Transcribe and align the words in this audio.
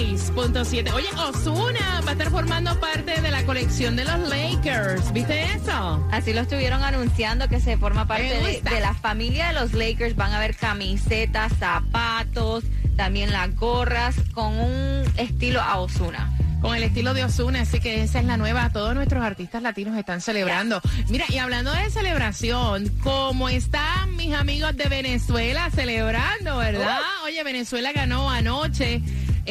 106.7. 0.00 0.94
Oye, 0.94 1.08
Osuna 1.28 2.00
va 2.06 2.08
a 2.08 2.12
estar 2.12 2.30
formando 2.30 2.78
parte 2.80 3.20
de 3.20 3.30
la 3.30 3.44
colección 3.44 3.96
de 3.96 4.04
los 4.06 4.30
Lakers. 4.30 5.12
¿Viste 5.12 5.44
eso? 5.52 6.08
Así 6.10 6.32
lo 6.32 6.40
estuvieron 6.40 6.82
anunciando 6.82 7.48
que 7.48 7.60
se 7.60 7.76
forma 7.76 8.06
parte 8.06 8.62
de 8.62 8.80
la 8.80 8.94
familia 8.94 9.48
de 9.48 9.52
los 9.54 9.74
Lakers. 9.74 10.16
Van 10.16 10.32
a 10.32 10.38
haber 10.38 10.56
camisetas, 10.56 11.52
zapatos, 11.58 12.64
también 12.96 13.30
las 13.30 13.54
gorras 13.56 14.16
con 14.32 14.58
un 14.58 15.04
estilo 15.18 15.60
a 15.60 15.78
Osuna. 15.78 16.34
Con 16.62 16.74
el 16.74 16.82
estilo 16.82 17.14
de 17.14 17.24
Osuna, 17.24 17.62
así 17.62 17.80
que 17.80 18.02
esa 18.02 18.20
es 18.20 18.26
la 18.26 18.36
nueva. 18.36 18.70
Todos 18.70 18.94
nuestros 18.94 19.22
artistas 19.22 19.62
latinos 19.62 19.96
están 19.96 20.20
celebrando. 20.20 20.80
Mira, 21.08 21.24
y 21.28 21.38
hablando 21.38 21.72
de 21.72 21.88
celebración, 21.90 22.90
¿cómo 23.02 23.48
están 23.48 24.14
mis 24.16 24.34
amigos 24.34 24.76
de 24.76 24.88
Venezuela 24.88 25.70
celebrando, 25.74 26.58
verdad? 26.58 26.98
Oye, 27.24 27.42
Venezuela 27.44 27.92
ganó 27.92 28.30
anoche. 28.30 29.00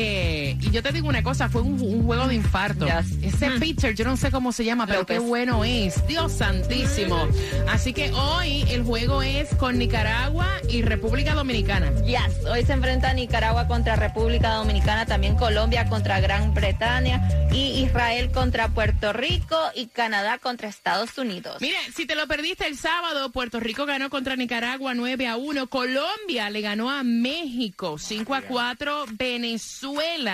Eh, 0.01 0.57
y 0.61 0.71
yo 0.71 0.81
te 0.81 0.93
digo 0.93 1.09
una 1.09 1.21
cosa, 1.21 1.49
fue 1.49 1.61
un, 1.61 1.73
un 1.73 2.05
juego 2.05 2.25
de 2.29 2.35
infarto. 2.35 2.85
Yes. 2.85 3.17
Ese 3.21 3.51
pitcher, 3.59 3.93
yo 3.95 4.05
no 4.05 4.15
sé 4.15 4.31
cómo 4.31 4.53
se 4.53 4.63
llama, 4.63 4.87
pero 4.87 5.05
qué 5.05 5.19
bueno 5.19 5.65
es. 5.65 6.07
Dios 6.07 6.31
santísimo. 6.31 7.27
Así 7.67 7.91
que 7.91 8.09
hoy 8.11 8.63
el 8.69 8.83
juego 8.83 9.21
es 9.21 9.53
con 9.55 9.77
Nicaragua 9.77 10.47
y 10.69 10.83
República 10.83 11.33
Dominicana. 11.33 11.91
Yes, 12.05 12.45
hoy 12.49 12.63
se 12.63 12.71
enfrenta 12.71 13.11
Nicaragua 13.13 13.67
contra 13.67 13.97
República 13.97 14.53
Dominicana, 14.53 15.05
también 15.05 15.35
Colombia 15.35 15.89
contra 15.89 16.21
Gran 16.21 16.53
Bretaña 16.53 17.27
y 17.51 17.83
Israel 17.83 18.31
contra 18.31 18.69
Puerto 18.69 19.11
Rico 19.11 19.57
y 19.75 19.87
Canadá 19.87 20.37
contra 20.37 20.69
Estados 20.69 21.17
Unidos. 21.17 21.57
Mira, 21.59 21.77
si 21.93 22.05
te 22.05 22.15
lo 22.15 22.25
perdiste 22.25 22.67
el 22.67 22.77
sábado, 22.77 23.33
Puerto 23.33 23.59
Rico 23.59 23.85
ganó 23.85 24.09
contra 24.09 24.37
Nicaragua 24.37 24.93
9 24.93 25.27
a 25.27 25.35
1. 25.35 25.67
Colombia 25.67 26.49
le 26.49 26.61
ganó 26.61 26.89
a 26.89 27.03
México 27.03 27.97
5 27.97 28.33
a 28.33 28.41
4. 28.43 29.05
Venezuela 29.17 29.88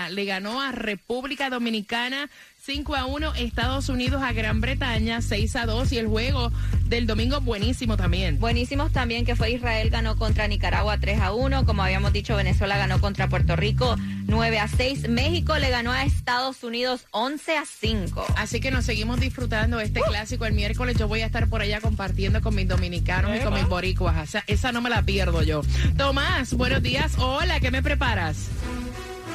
le 0.10 0.26
ganó 0.26 0.62
a 0.62 0.72
República 0.72 1.50
Dominicana 1.50 2.30
5 2.64 2.96
a 2.96 3.06
1. 3.06 3.36
Estados 3.36 3.90
Unidos 3.90 4.22
a 4.24 4.34
Gran 4.34 4.60
Bretaña 4.60 5.22
6 5.22 5.56
a 5.56 5.66
2. 5.66 5.92
Y 5.94 5.98
el 5.98 6.08
juego 6.08 6.52
del 6.86 7.08
domingo 7.08 7.42
buenísimo 7.42 7.96
también. 7.96 8.40
Buenísimos 8.40 8.92
también 8.92 9.26
que 9.26 9.36
fue 9.36 9.52
Israel 9.52 9.90
ganó 9.90 10.18
contra 10.18 10.48
Nicaragua 10.48 10.98
3 11.00 11.22
a 11.22 11.32
1, 11.32 11.66
como 11.66 11.84
habíamos 11.84 12.12
dicho 12.14 12.36
Venezuela 12.36 12.78
ganó 12.78 13.00
contra 13.00 13.30
Puerto 13.30 13.56
Rico 13.56 13.96
9 14.28 14.60
a 14.60 14.68
6, 14.68 15.10
México 15.10 15.56
le 15.58 15.70
ganó 15.70 15.92
a 15.92 16.04
Estados 16.04 16.64
Unidos 16.64 17.06
11 17.12 17.58
a 17.58 17.66
5. 17.66 18.26
Así 18.38 18.60
que 18.60 18.72
nos 18.72 18.86
seguimos 18.86 19.20
disfrutando 19.20 19.80
este 19.80 20.02
clásico 20.02 20.46
el 20.46 20.54
miércoles. 20.54 20.98
Yo 20.98 21.08
voy 21.08 21.22
a 21.22 21.28
estar 21.28 21.48
por 21.48 21.62
allá 21.62 21.80
compartiendo 21.80 22.42
con 22.42 22.56
mis 22.56 22.68
dominicanos 22.68 23.38
y 23.38 23.40
con 23.40 23.54
mis 23.54 23.68
boricuas. 23.68 24.28
O 24.28 24.32
sea, 24.32 24.44
esa 24.48 24.72
no 24.72 24.82
me 24.82 24.90
la 24.90 25.04
pierdo 25.04 25.44
yo. 25.44 25.62
Tomás, 25.98 26.54
buenos 26.54 26.82
días. 26.82 27.14
Hola, 27.20 27.60
¿qué 27.60 27.70
me 27.70 27.84
preparas? 27.84 28.50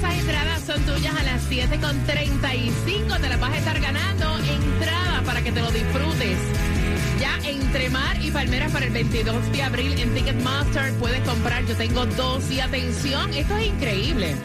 esas 0.00 0.18
entradas 0.18 0.62
son 0.62 0.82
tuyas 0.84 1.14
a 1.14 1.22
las 1.24 1.50
7.35. 1.50 3.20
Te 3.20 3.28
las 3.28 3.38
vas 3.38 3.52
a 3.52 3.58
estar 3.58 3.78
ganando. 3.80 4.38
Entrada 4.38 5.22
para 5.26 5.42
que 5.42 5.52
te 5.52 5.60
lo 5.60 5.70
disfrutes. 5.70 6.38
Ya 7.20 7.38
entre 7.44 7.90
Mar 7.90 8.16
y 8.22 8.30
Palmeras 8.30 8.72
para 8.72 8.86
el 8.86 8.92
22 8.92 9.52
de 9.52 9.62
abril 9.62 9.98
en 9.98 10.14
Ticketmaster 10.14 10.94
puedes 10.94 11.20
comprar. 11.28 11.66
Yo 11.66 11.76
tengo 11.76 12.06
dos 12.06 12.50
y 12.50 12.60
atención, 12.60 13.34
esto 13.34 13.56
es 13.58 13.66
increíble. 13.66 14.36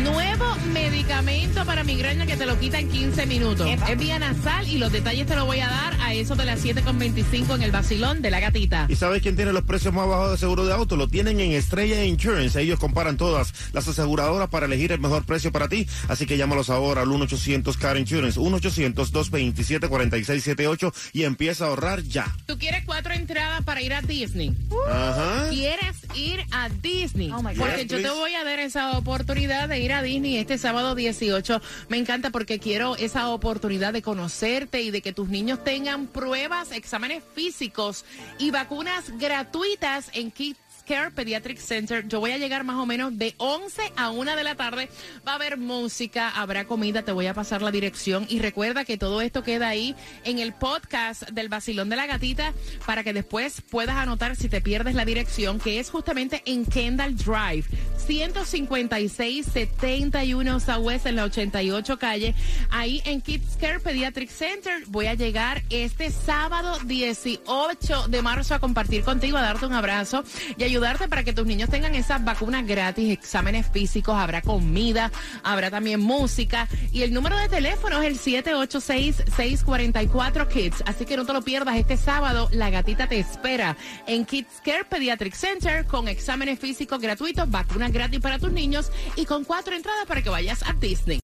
Nuevo 0.00 0.54
medicamento 0.72 1.64
para 1.66 1.84
migraña 1.84 2.24
que 2.24 2.34
te 2.36 2.46
lo 2.46 2.58
quita 2.58 2.78
en 2.80 2.88
15 2.88 3.26
minutos. 3.26 3.68
Es 3.88 3.98
vía 3.98 4.18
nasal 4.18 4.66
y 4.66 4.78
los 4.78 4.90
detalles 4.90 5.26
te 5.26 5.36
los 5.36 5.44
voy 5.44 5.60
a 5.60 5.68
dar 5.68 5.94
a 6.00 6.14
eso 6.14 6.34
de 6.34 6.46
las 6.46 6.64
7.25 6.64 7.54
en 7.54 7.62
el 7.62 7.70
vacilón 7.70 8.22
de 8.22 8.30
la 8.30 8.40
gatita. 8.40 8.86
¿Y 8.88 8.96
sabes 8.96 9.20
quién 9.22 9.36
tiene 9.36 9.52
los 9.52 9.64
precios 9.64 9.92
más 9.92 10.08
bajos 10.08 10.30
de 10.32 10.38
seguro 10.38 10.64
de 10.64 10.72
auto? 10.72 10.96
Lo 10.96 11.08
tienen 11.08 11.38
en 11.40 11.52
Estrella 11.52 12.02
Insurance. 12.04 12.58
Ellos 12.60 12.78
comparan 12.78 13.16
todas 13.18 13.52
las 13.72 13.86
aseguradoras 13.86 14.48
para 14.48 14.64
elegir 14.66 14.92
el 14.92 15.00
mejor 15.00 15.24
precio 15.24 15.52
para 15.52 15.68
ti. 15.68 15.86
Así 16.08 16.24
que 16.26 16.36
llámalos 16.38 16.70
ahora 16.70 17.02
al 17.02 17.08
1-800-CAR 17.08 17.98
Insurance, 17.98 18.40
1-800-227-4678 18.40 20.92
y 21.12 21.24
empieza 21.24 21.66
a 21.66 21.68
ahorrar 21.68 22.02
ya. 22.02 22.34
¿Tú 22.46 22.58
quieres 22.58 22.84
cuatro 22.86 23.12
entradas 23.12 23.62
para 23.64 23.82
ir 23.82 23.92
a 23.92 24.00
Disney? 24.00 24.56
Ajá. 24.90 25.48
¿Quieres 25.50 25.96
ir 26.14 26.40
a 26.50 26.68
Disney? 26.68 27.30
Oh, 27.30 27.42
my 27.42 27.54
God. 27.54 27.66
porque 27.66 27.82
Yes, 27.82 27.88
yo 27.90 28.00
te 28.02 28.10
voy 28.10 28.34
a 28.34 28.44
dar 28.44 28.58
esa 28.58 28.96
oportunidad 28.96 29.68
de 29.68 29.81
ir 29.82 29.92
a 29.92 30.02
Disney 30.02 30.38
este 30.38 30.58
sábado 30.58 30.94
18. 30.94 31.60
Me 31.88 31.98
encanta 31.98 32.30
porque 32.30 32.58
quiero 32.58 32.96
esa 32.96 33.28
oportunidad 33.30 33.92
de 33.92 34.02
conocerte 34.02 34.82
y 34.82 34.90
de 34.90 35.02
que 35.02 35.12
tus 35.12 35.28
niños 35.28 35.64
tengan 35.64 36.06
pruebas, 36.06 36.72
exámenes 36.72 37.22
físicos 37.34 38.04
y 38.38 38.50
vacunas 38.50 39.18
gratuitas 39.18 40.10
en 40.14 40.30
Kids 40.30 40.58
Care 40.86 41.10
Pediatric 41.10 41.58
Center. 41.58 42.06
Yo 42.08 42.20
voy 42.20 42.32
a 42.32 42.38
llegar 42.38 42.64
más 42.64 42.76
o 42.76 42.86
menos 42.86 43.16
de 43.16 43.34
11 43.38 43.92
a 43.96 44.10
1 44.10 44.36
de 44.36 44.44
la 44.44 44.54
tarde. 44.54 44.88
Va 45.26 45.32
a 45.32 45.34
haber 45.36 45.56
música, 45.56 46.28
habrá 46.28 46.66
comida, 46.66 47.02
te 47.02 47.12
voy 47.12 47.26
a 47.26 47.34
pasar 47.34 47.62
la 47.62 47.70
dirección. 47.70 48.26
Y 48.28 48.40
recuerda 48.40 48.84
que 48.84 48.98
todo 48.98 49.20
esto 49.20 49.42
queda 49.42 49.68
ahí 49.68 49.94
en 50.24 50.38
el 50.38 50.52
podcast 50.52 51.28
del 51.30 51.48
Basilón 51.48 51.88
de 51.88 51.96
la 51.96 52.06
Gatita 52.06 52.52
para 52.86 53.04
que 53.04 53.12
después 53.12 53.62
puedas 53.62 53.96
anotar 53.96 54.36
si 54.36 54.48
te 54.48 54.60
pierdes 54.60 54.94
la 54.94 55.04
dirección, 55.04 55.58
que 55.60 55.78
es 55.78 55.90
justamente 55.90 56.42
en 56.46 56.64
Kendall 56.64 57.16
Drive. 57.16 57.64
156-71 58.08 60.60
Southwest 60.60 61.06
en 61.06 61.16
la 61.16 61.24
88 61.24 61.98
calle. 61.98 62.34
Ahí 62.70 63.02
en 63.04 63.20
Kids 63.20 63.56
Care 63.60 63.80
Pediatric 63.80 64.30
Center 64.30 64.84
voy 64.88 65.06
a 65.06 65.14
llegar 65.14 65.62
este 65.70 66.10
sábado 66.10 66.78
18 66.84 68.08
de 68.08 68.22
marzo 68.22 68.54
a 68.54 68.58
compartir 68.58 69.04
contigo, 69.04 69.38
a 69.38 69.42
darte 69.42 69.66
un 69.66 69.72
abrazo 69.72 70.24
y 70.56 70.64
ayudarte 70.64 71.08
para 71.08 71.22
que 71.24 71.32
tus 71.32 71.46
niños 71.46 71.70
tengan 71.70 71.94
esas 71.94 72.24
vacunas 72.24 72.66
gratis, 72.66 73.12
exámenes 73.12 73.66
físicos, 73.70 74.16
habrá 74.16 74.42
comida, 74.42 75.10
habrá 75.42 75.70
también 75.70 76.00
música 76.00 76.68
y 76.92 77.02
el 77.02 77.12
número 77.12 77.36
de 77.36 77.48
teléfono 77.48 78.02
es 78.02 78.08
el 78.08 78.18
786-644 78.44 80.48
Kids. 80.48 80.82
Así 80.86 81.04
que 81.04 81.16
no 81.16 81.24
te 81.24 81.32
lo 81.32 81.42
pierdas 81.42 81.76
este 81.76 81.96
sábado, 81.96 82.48
la 82.52 82.70
gatita 82.70 83.06
te 83.06 83.18
espera 83.18 83.76
en 84.06 84.24
Kids 84.24 84.60
Care 84.64 84.84
Pediatric 84.84 85.34
Center 85.34 85.84
con 85.86 86.08
exámenes 86.08 86.58
físicos 86.58 87.00
gratuitos, 87.00 87.50
vacunas 87.50 87.91
gratis 87.92 88.20
para 88.20 88.38
tus 88.38 88.50
niños 88.52 88.90
y 89.16 89.26
con 89.26 89.44
cuatro 89.44 89.74
entradas 89.74 90.06
para 90.06 90.22
que 90.22 90.30
vayas 90.30 90.62
a 90.62 90.72
Disney. 90.72 91.20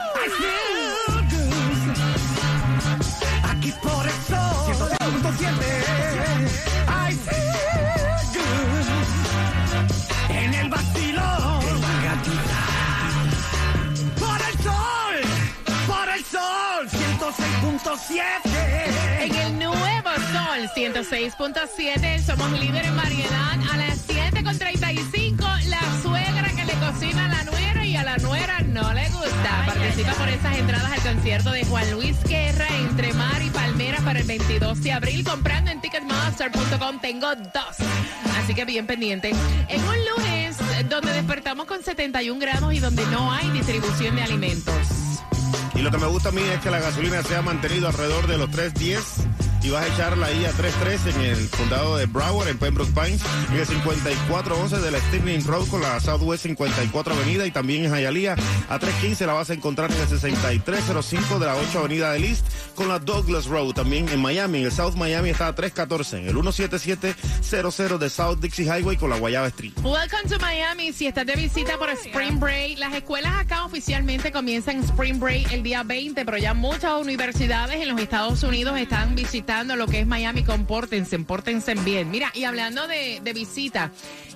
Aquí 3.44 3.74
por 3.82 4.06
el 4.06 4.12
sol 4.28 4.58
106.7 4.68 5.48
I 6.88 7.14
feel 7.14 7.48
good 8.34 8.88
En 10.30 10.54
el 10.54 10.70
vacilón 10.70 11.60
Por 14.20 14.42
el 14.42 14.54
sol 14.64 15.16
Por 15.88 16.10
el 16.10 16.24
sol 16.26 16.88
106.7 16.90 18.22
En 19.22 19.36
el 19.36 19.60
nuevo 19.60 20.10
Sol 20.34 20.70
106.7 20.76 22.22
somos 22.24 22.52
líderes 22.60 22.88
en 22.88 22.98
variedad 22.98 23.60
a 23.72 23.78
las 23.78 24.08
7.35 24.08 25.27
cocina 26.92 27.26
a 27.26 27.28
la 27.28 27.44
nuera 27.44 27.86
y 27.86 27.96
a 27.96 28.04
la 28.04 28.18
nuera 28.18 28.60
no 28.62 28.94
le 28.94 29.10
gusta. 29.10 29.64
Participa 29.66 30.14
por 30.14 30.30
esas 30.30 30.58
entradas 30.58 30.92
al 30.92 31.14
concierto 31.14 31.52
de 31.52 31.66
Juan 31.66 31.92
Luis 31.92 32.16
Guerra 32.24 32.68
entre 32.80 33.14
Mar 33.14 33.42
y 33.42 33.50
Palmera 33.50 34.00
para 34.02 34.20
el 34.20 34.26
22 34.26 34.82
de 34.84 34.92
abril 34.94 35.24
comprando 35.24 35.72
en 35.72 35.82
ticketmaster.com 35.82 37.00
tengo 37.02 37.36
dos. 37.36 37.88
Así 38.38 38.54
que 38.54 38.66
bien 38.66 38.88
pendiente. 38.88 39.32
En 39.68 39.82
un 39.82 39.96
lunes 40.06 40.58
donde 40.90 41.12
despertamos 41.14 41.66
con 41.66 41.84
71 41.84 42.40
grados 42.40 42.74
y 42.74 42.80
donde 42.80 43.06
no 43.08 43.32
hay 43.32 43.50
distribución 43.52 44.16
de 44.16 44.24
alimentos. 44.24 44.76
Y 45.76 45.82
lo 45.82 45.92
que 45.92 45.98
me 45.98 46.08
gusta 46.08 46.30
a 46.30 46.32
mí 46.32 46.42
es 46.42 46.60
que 46.62 46.72
la 46.72 46.80
gasolina 46.80 47.22
se 47.24 47.36
ha 47.36 47.42
mantenido 47.42 47.88
alrededor 47.88 48.28
de 48.28 48.38
los 48.38 48.50
3.10 48.50 49.37
y 49.64 49.70
vas 49.70 49.84
a 49.84 49.94
echarla 49.94 50.28
ahí 50.28 50.46
a 50.46 50.52
3.13 50.52 51.16
en 51.16 51.22
el 51.22 51.50
condado 51.50 51.98
de 51.98 52.06
Broward, 52.06 52.48
en 52.48 52.58
Pembroke 52.58 52.92
Pines, 52.92 53.22
en 53.52 53.58
el 53.58 53.66
5411 53.66 54.80
de 54.80 54.92
la 54.92 55.00
Stirling 55.00 55.44
Road 55.46 55.68
con 55.68 55.82
la 55.82 56.00
Southwest 56.00 56.44
54 56.44 57.14
Avenida 57.14 57.46
y 57.46 57.52
también 57.52 57.86
en 57.86 57.92
Hialeah 57.92 58.36
a 58.70 58.80
3.15 58.80 59.26
la 59.26 59.34
vas 59.34 59.50
a 59.50 59.54
encontrar 59.54 59.92
en 59.92 60.00
el 60.00 60.08
6305 60.08 61.40
de 61.40 61.46
la 61.46 61.56
8 61.56 61.80
Avenida 61.80 62.12
del 62.12 62.26
East 62.26 62.46
con 62.76 62.88
la 62.88 63.00
Douglas 63.00 63.48
Road. 63.48 63.74
También 63.74 64.08
en 64.10 64.22
Miami, 64.22 64.60
en 64.60 64.66
el 64.66 64.72
South 64.72 64.96
Miami 64.96 65.30
está 65.30 65.48
a 65.48 65.56
3.14 65.56 66.20
en 66.20 66.28
el 66.28 66.36
17700 66.36 68.00
de 68.00 68.10
South 68.10 68.38
Dixie 68.40 68.66
Highway 68.66 68.98
con 68.98 69.10
la 69.10 69.18
Guayaba 69.18 69.48
Street. 69.48 69.74
Welcome 69.84 70.30
to 70.30 70.40
Miami. 70.40 70.94
Si 70.94 71.08
estás 71.08 71.26
de 71.26 71.36
visita 71.36 71.78
por 71.78 71.90
Spring 71.90 72.40
Break, 72.40 72.78
las 72.78 72.94
escuelas 72.94 73.34
acá 73.34 73.66
oficialmente 73.66 74.32
comienzan 74.32 74.84
Spring 74.84 75.20
Break 75.20 75.52
el 75.52 75.64
día 75.64 75.84
20, 75.84 76.24
pero 76.26 76.38
ya 76.38 76.54
muchas 76.54 76.94
universidades 77.02 77.82
en 77.82 77.90
los 77.90 78.00
Estados 78.00 78.44
Unidos 78.44 78.78
están 78.78 79.16
visitando 79.16 79.47
lo 79.48 79.88
que 79.88 80.02
es 80.02 80.08
Miami. 80.08 80.44
Compórtense, 80.44 81.18
pórtense 81.20 81.74
bien. 81.76 82.12
Mira, 82.12 82.32
y 82.34 82.44
hablando 82.44 82.88
de, 82.88 83.22
de 83.24 83.34
visita 83.34 83.92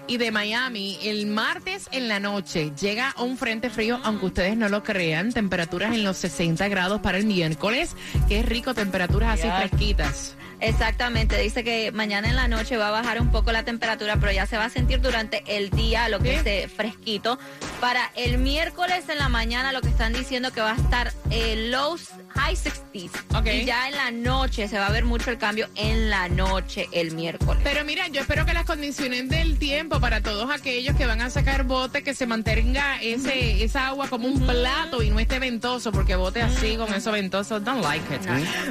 y 0.08 0.18
de 0.18 0.32
Miami, 0.32 0.98
el 1.04 1.28
martes 1.28 1.90
en 1.92 2.08
la 2.08 2.20
noche 2.20 2.72
llega 2.80 3.14
un 3.20 3.38
frente 3.38 3.70
frío, 3.70 4.00
aunque 4.04 4.28
ustedes 4.28 4.58
no 4.58 4.70
lo 4.70 4.84
crean, 4.84 5.34
temperaturas 5.34 5.94
en 5.94 6.04
los 6.04 6.18
60 6.18 6.68
grados 6.70 7.02
para 7.02 7.18
el 7.18 7.26
miércoles. 7.26 7.96
Qué 8.30 8.42
rico, 8.42 8.74
temperaturas 8.74 9.40
así 9.40 9.50
fresquitas. 9.50 10.36
Exactamente, 10.62 11.38
dice 11.40 11.64
que 11.64 11.92
mañana 11.92 12.30
en 12.30 12.36
la 12.36 12.48
noche 12.48 12.78
va 12.78 12.90
a 12.90 12.92
bajar 12.92 13.20
un 13.20 13.32
poco 13.32 13.52
la 13.52 13.64
temperatura, 13.64 14.18
pero 14.18 14.32
ya 14.32 14.46
se 14.46 14.58
va 14.58 14.66
a 14.66 14.70
sentir 14.70 15.02
durante 15.02 15.44
el 15.48 15.72
día 15.72 16.08
lo 16.08 16.20
que 16.20 16.40
¿Sí? 16.40 16.50
es 16.50 16.72
fresquito. 16.72 17.40
Para 17.80 18.12
el 18.16 18.38
miércoles 18.38 19.10
en 19.10 19.18
la 19.18 19.28
mañana 19.28 19.72
lo 19.72 19.82
que 19.82 19.90
están 19.90 20.14
diciendo 20.14 20.52
que 20.52 20.62
va 20.62 20.74
a 20.74 20.76
estar 20.76 21.14
eh, 21.32 21.70
lows 21.70 22.10
high 22.30 22.56
60s. 22.56 23.12
Ok. 23.36 23.48
Y 23.48 23.66
ya 23.66 23.90
en 23.90 23.96
la 23.96 24.12
noche 24.12 24.68
se 24.68 24.78
va 24.78 24.88
a 24.88 24.92
ver 24.92 25.04
mucho 25.04 25.32
el 25.32 25.38
cambio 25.40 25.68
en 25.76 26.10
la 26.10 26.30
noche 26.30 26.88
el 26.92 27.12
miércoles. 27.12 27.62
Pero 27.64 27.84
mira, 27.84 28.08
yo 28.08 28.22
espero 28.22 28.46
que 28.46 28.54
las 28.54 28.66
condiciones 28.66 29.30
del 29.30 29.58
tiempo 29.58 30.00
para 30.00 30.22
todos 30.22 30.50
aquellos 30.52 30.96
que 30.96 31.08
van 31.08 31.22
a 31.22 31.30
sacar 31.32 31.64
bote, 31.64 32.04
que 32.04 32.14
se 32.14 32.28
mantenga 32.28 33.02
ese, 33.02 33.64
esa 33.64 33.88
agua 33.88 34.08
como 34.10 34.28
un 34.28 34.46
plato 34.46 35.02
y 35.02 35.10
no 35.10 35.20
esté 35.20 35.40
ventoso, 35.40 35.92
porque 35.92 36.16
bote 36.16 36.42
así 36.42 36.78
con 36.78 36.94
eso 36.94 37.12
ventoso, 37.12 37.60
don't 37.60 37.84
like 37.84 38.06
it. 38.14 38.22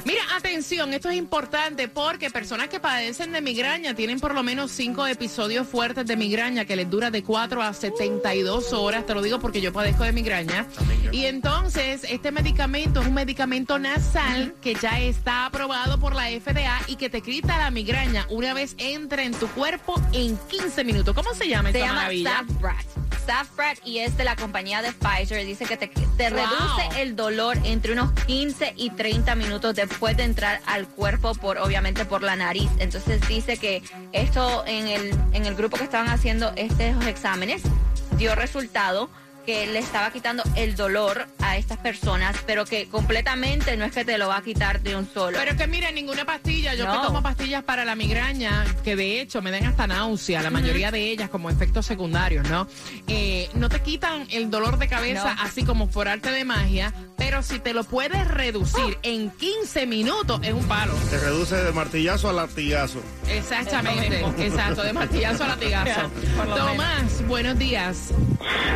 Mira, 0.04 0.22
atención, 0.36 0.94
esto 0.94 1.10
es 1.10 1.16
importante 1.16 1.79
porque 1.88 2.30
personas 2.30 2.68
que 2.68 2.80
padecen 2.80 3.32
de 3.32 3.40
migraña 3.40 3.94
tienen 3.94 4.20
por 4.20 4.34
lo 4.34 4.42
menos 4.42 4.70
cinco 4.70 5.06
episodios 5.06 5.66
fuertes 5.66 6.06
de 6.06 6.16
migraña 6.16 6.64
que 6.64 6.76
les 6.76 6.88
dura 6.88 7.10
de 7.10 7.22
4 7.22 7.62
a 7.62 7.72
72 7.72 8.72
horas, 8.72 9.06
te 9.06 9.14
lo 9.14 9.22
digo 9.22 9.38
porque 9.38 9.60
yo 9.60 9.72
padezco 9.72 10.04
de 10.04 10.12
migraña. 10.12 10.66
Y 11.12 11.26
entonces, 11.26 12.04
este 12.08 12.32
medicamento 12.32 13.00
es 13.00 13.06
un 13.06 13.14
medicamento 13.14 13.78
nasal 13.78 14.54
que 14.60 14.74
ya 14.74 15.00
está 15.00 15.46
aprobado 15.46 15.98
por 15.98 16.14
la 16.14 16.28
FDA 16.28 16.80
y 16.86 16.96
que 16.96 17.10
te 17.10 17.20
quita 17.20 17.58
la 17.58 17.70
migraña 17.70 18.26
una 18.30 18.54
vez 18.54 18.74
entra 18.78 19.24
en 19.24 19.32
tu 19.32 19.48
cuerpo 19.48 20.00
en 20.12 20.36
15 20.36 20.84
minutos. 20.84 21.14
¿Cómo 21.14 21.34
se 21.34 21.48
llama 21.48 21.70
Se 21.72 21.78
esta 21.78 21.86
llama 21.86 22.00
maravilla? 22.02 22.44
Y 23.84 23.98
es 23.98 24.16
de 24.16 24.24
la 24.24 24.36
compañía 24.36 24.82
de 24.82 24.92
Pfizer. 24.92 25.44
Dice 25.46 25.64
que 25.64 25.76
te, 25.76 25.88
te 25.88 26.30
Wow. 26.30 26.38
reduce 26.38 27.02
el 27.02 27.16
dolor 27.16 27.56
entre 27.64 27.92
unos 27.92 28.12
15 28.26 28.74
y 28.76 28.90
30 28.90 29.34
minutos 29.34 29.74
después 29.74 30.16
de 30.16 30.24
entrar 30.24 30.60
al 30.66 30.86
cuerpo, 30.88 31.34
por 31.34 31.58
obviamente 31.58 32.04
por 32.04 32.22
la 32.22 32.36
nariz. 32.36 32.70
Entonces 32.78 33.20
dice 33.28 33.56
que 33.56 33.82
esto 34.12 34.64
en 34.66 34.86
el, 34.88 35.14
en 35.32 35.46
el 35.46 35.54
grupo 35.54 35.76
que 35.76 35.84
estaban 35.84 36.08
haciendo 36.08 36.52
estos 36.56 37.06
exámenes 37.06 37.62
dio 38.16 38.34
resultado 38.34 39.10
que 39.44 39.66
le 39.66 39.78
estaba 39.78 40.10
quitando 40.12 40.42
el 40.56 40.76
dolor 40.76 41.26
a 41.40 41.56
estas 41.56 41.78
personas, 41.78 42.36
pero 42.46 42.64
que 42.64 42.86
completamente 42.88 43.76
no 43.76 43.84
es 43.84 43.92
que 43.92 44.04
te 44.04 44.18
lo 44.18 44.28
va 44.28 44.38
a 44.38 44.42
quitar 44.42 44.80
de 44.80 44.96
un 44.96 45.08
solo. 45.12 45.36
Pero 45.38 45.52
es 45.52 45.56
que 45.56 45.66
mira, 45.66 45.90
ninguna 45.90 46.24
pastilla, 46.24 46.74
yo 46.74 46.86
No. 46.86 46.92
que 47.00 47.06
tomo 47.06 47.22
pastillas 47.22 47.62
para 47.64 47.84
la 47.84 47.94
migraña, 47.94 48.64
que 48.84 48.96
de 48.96 49.20
hecho 49.20 49.42
me 49.42 49.50
dan 49.50 49.66
hasta 49.66 49.86
náusea, 49.86 50.42
la 50.42 50.50
mayoría 50.50 50.90
de 50.90 51.10
ellas 51.10 51.30
como 51.30 51.50
efectos 51.50 51.86
secundarios, 51.86 52.48
¿no? 52.48 52.66
Eh, 53.08 53.48
no 53.54 53.68
te 53.68 53.80
quitan 53.80 54.26
el 54.30 54.50
dolor 54.50 54.78
de 54.78 54.88
cabeza 54.88 55.34
No. 55.34 55.42
así 55.42 55.64
como 55.64 55.88
por 55.90 56.08
arte 56.08 56.30
de 56.30 56.44
magia, 56.44 56.92
pero 57.30 57.44
si 57.44 57.60
te 57.60 57.72
lo 57.72 57.84
puedes 57.84 58.26
reducir 58.26 58.98
en 59.04 59.30
15 59.30 59.86
minutos 59.86 60.40
es 60.42 60.52
un 60.52 60.64
palo. 60.64 60.92
Se 61.10 61.16
reduce 61.16 61.54
de 61.54 61.70
martillazo 61.70 62.28
a 62.28 62.32
latigazo. 62.32 63.00
Exactamente, 63.28 64.24
exacto, 64.44 64.82
de 64.82 64.92
martillazo 64.92 65.44
a 65.44 65.48
latigazo. 65.48 66.10
Tomás, 66.56 67.24
buenos 67.28 67.56
días. 67.56 68.12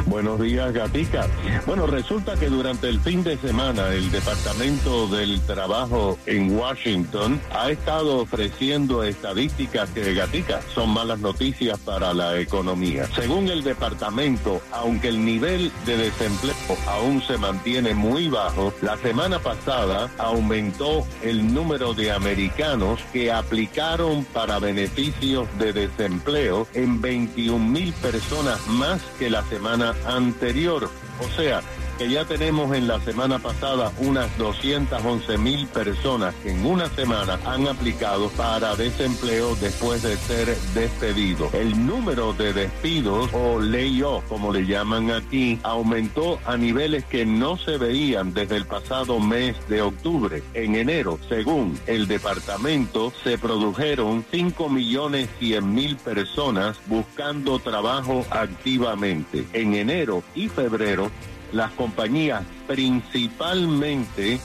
Buenos 0.06 0.40
días, 0.40 0.72
Gatica. 0.72 1.26
Bueno, 1.66 1.88
resulta 1.88 2.36
que 2.36 2.48
durante 2.48 2.88
el 2.88 3.00
fin 3.00 3.24
de 3.24 3.36
semana 3.38 3.88
el 3.88 4.12
Departamento 4.12 5.08
del 5.08 5.40
Trabajo 5.40 6.16
en 6.26 6.56
Washington 6.56 7.40
ha 7.50 7.70
estado 7.70 8.18
ofreciendo 8.18 9.02
estadísticas 9.02 9.90
que, 9.90 10.14
Gatica, 10.14 10.60
son 10.72 10.90
malas 10.90 11.18
noticias 11.18 11.76
para 11.80 12.14
la 12.14 12.38
economía. 12.38 13.08
Según 13.16 13.48
el 13.48 13.64
departamento, 13.64 14.60
aunque 14.70 15.08
el 15.08 15.24
nivel 15.24 15.72
de 15.86 15.96
desempleo 15.96 16.54
aún 16.86 17.20
se 17.22 17.36
mantiene 17.36 17.94
muy 17.94 18.28
bajo, 18.28 18.43
la 18.82 18.96
semana 18.98 19.38
pasada 19.38 20.10
aumentó 20.18 21.06
el 21.22 21.54
número 21.54 21.94
de 21.94 22.12
americanos 22.12 23.00
que 23.12 23.32
aplicaron 23.32 24.24
para 24.24 24.58
beneficios 24.58 25.48
de 25.58 25.72
desempleo 25.72 26.66
en 26.74 27.00
21 27.00 27.58
mil 27.58 27.92
personas 27.94 28.66
más 28.66 29.00
que 29.18 29.30
la 29.30 29.42
semana 29.44 29.94
anterior. 30.06 30.90
O 31.20 31.36
sea, 31.36 31.62
que 31.98 32.10
ya 32.10 32.24
tenemos 32.24 32.74
en 32.74 32.88
la 32.88 33.00
semana 33.00 33.38
pasada 33.38 33.92
unas 33.98 34.36
211 34.38 35.38
mil 35.38 35.66
personas 35.68 36.34
que 36.42 36.50
en 36.50 36.64
una 36.66 36.88
semana 36.88 37.38
han 37.44 37.68
aplicado 37.68 38.28
para 38.30 38.76
desempleo 38.76 39.54
después 39.56 40.02
de 40.02 40.16
ser 40.16 40.56
despedidos. 40.74 41.52
El 41.54 41.86
número 41.86 42.32
de 42.32 42.52
despidos 42.52 43.30
o 43.32 43.60
layoff, 43.60 44.24
como 44.28 44.52
le 44.52 44.66
llaman 44.66 45.10
aquí, 45.10 45.58
aumentó 45.62 46.38
a 46.46 46.56
niveles 46.56 47.04
que 47.04 47.24
no 47.26 47.56
se 47.56 47.78
veían 47.78 48.34
desde 48.34 48.56
el 48.56 48.66
pasado 48.66 49.20
mes 49.20 49.56
de 49.68 49.82
octubre. 49.82 50.42
En 50.54 50.74
enero, 50.74 51.18
según 51.28 51.78
el 51.86 52.08
departamento, 52.08 53.12
se 53.22 53.38
produjeron 53.38 54.24
5 54.30 54.68
millones 54.68 55.28
100 55.38 55.74
mil 55.74 55.96
personas 55.96 56.78
buscando 56.86 57.58
trabajo 57.58 58.24
activamente. 58.30 59.46
En 59.52 59.74
enero 59.74 60.22
y 60.34 60.48
febrero, 60.48 61.10
las 61.54 61.72
compañías 61.72 62.42
principalmente 62.66 64.40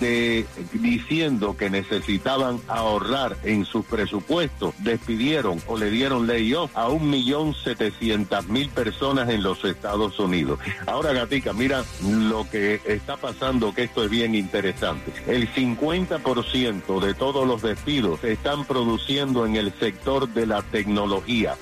diciendo 0.74 1.56
que 1.58 1.70
necesitaban 1.70 2.60
ahorrar 2.68 3.38
en 3.44 3.66
sus 3.66 3.86
presupuestos, 3.86 4.76
despidieron 4.80 5.62
o 5.68 5.78
le 5.78 5.90
dieron 5.90 6.28
layoff 6.28 6.76
a 6.76 6.90
un 6.90 7.10
millón 7.10 7.56
setecientas 7.56 8.48
mil 8.48 8.70
personas 8.70 9.30
en 9.30 9.42
los 9.42 9.64
Estados 9.64 10.20
Unidos. 10.20 10.60
Ahora, 10.86 11.14
Gatica, 11.14 11.54
mira 11.54 11.84
lo 12.04 12.50
que 12.50 12.82
está 12.86 13.18
pasando, 13.18 13.74
que 13.74 13.84
esto 13.84 14.04
es 14.04 14.10
bien 14.10 14.36
interesante. 14.36 15.14
El 15.28 15.52
50% 15.52 17.00
de 17.00 17.14
todos 17.14 17.48
los 17.48 17.62
despidos 17.62 18.20
se 18.20 18.34
están 18.34 18.66
produciendo 18.66 19.46
en 19.46 19.56
el 19.56 19.74
sector 19.80 20.28
de 20.30 20.46
la 20.46 20.62
tecnología. 20.62 21.56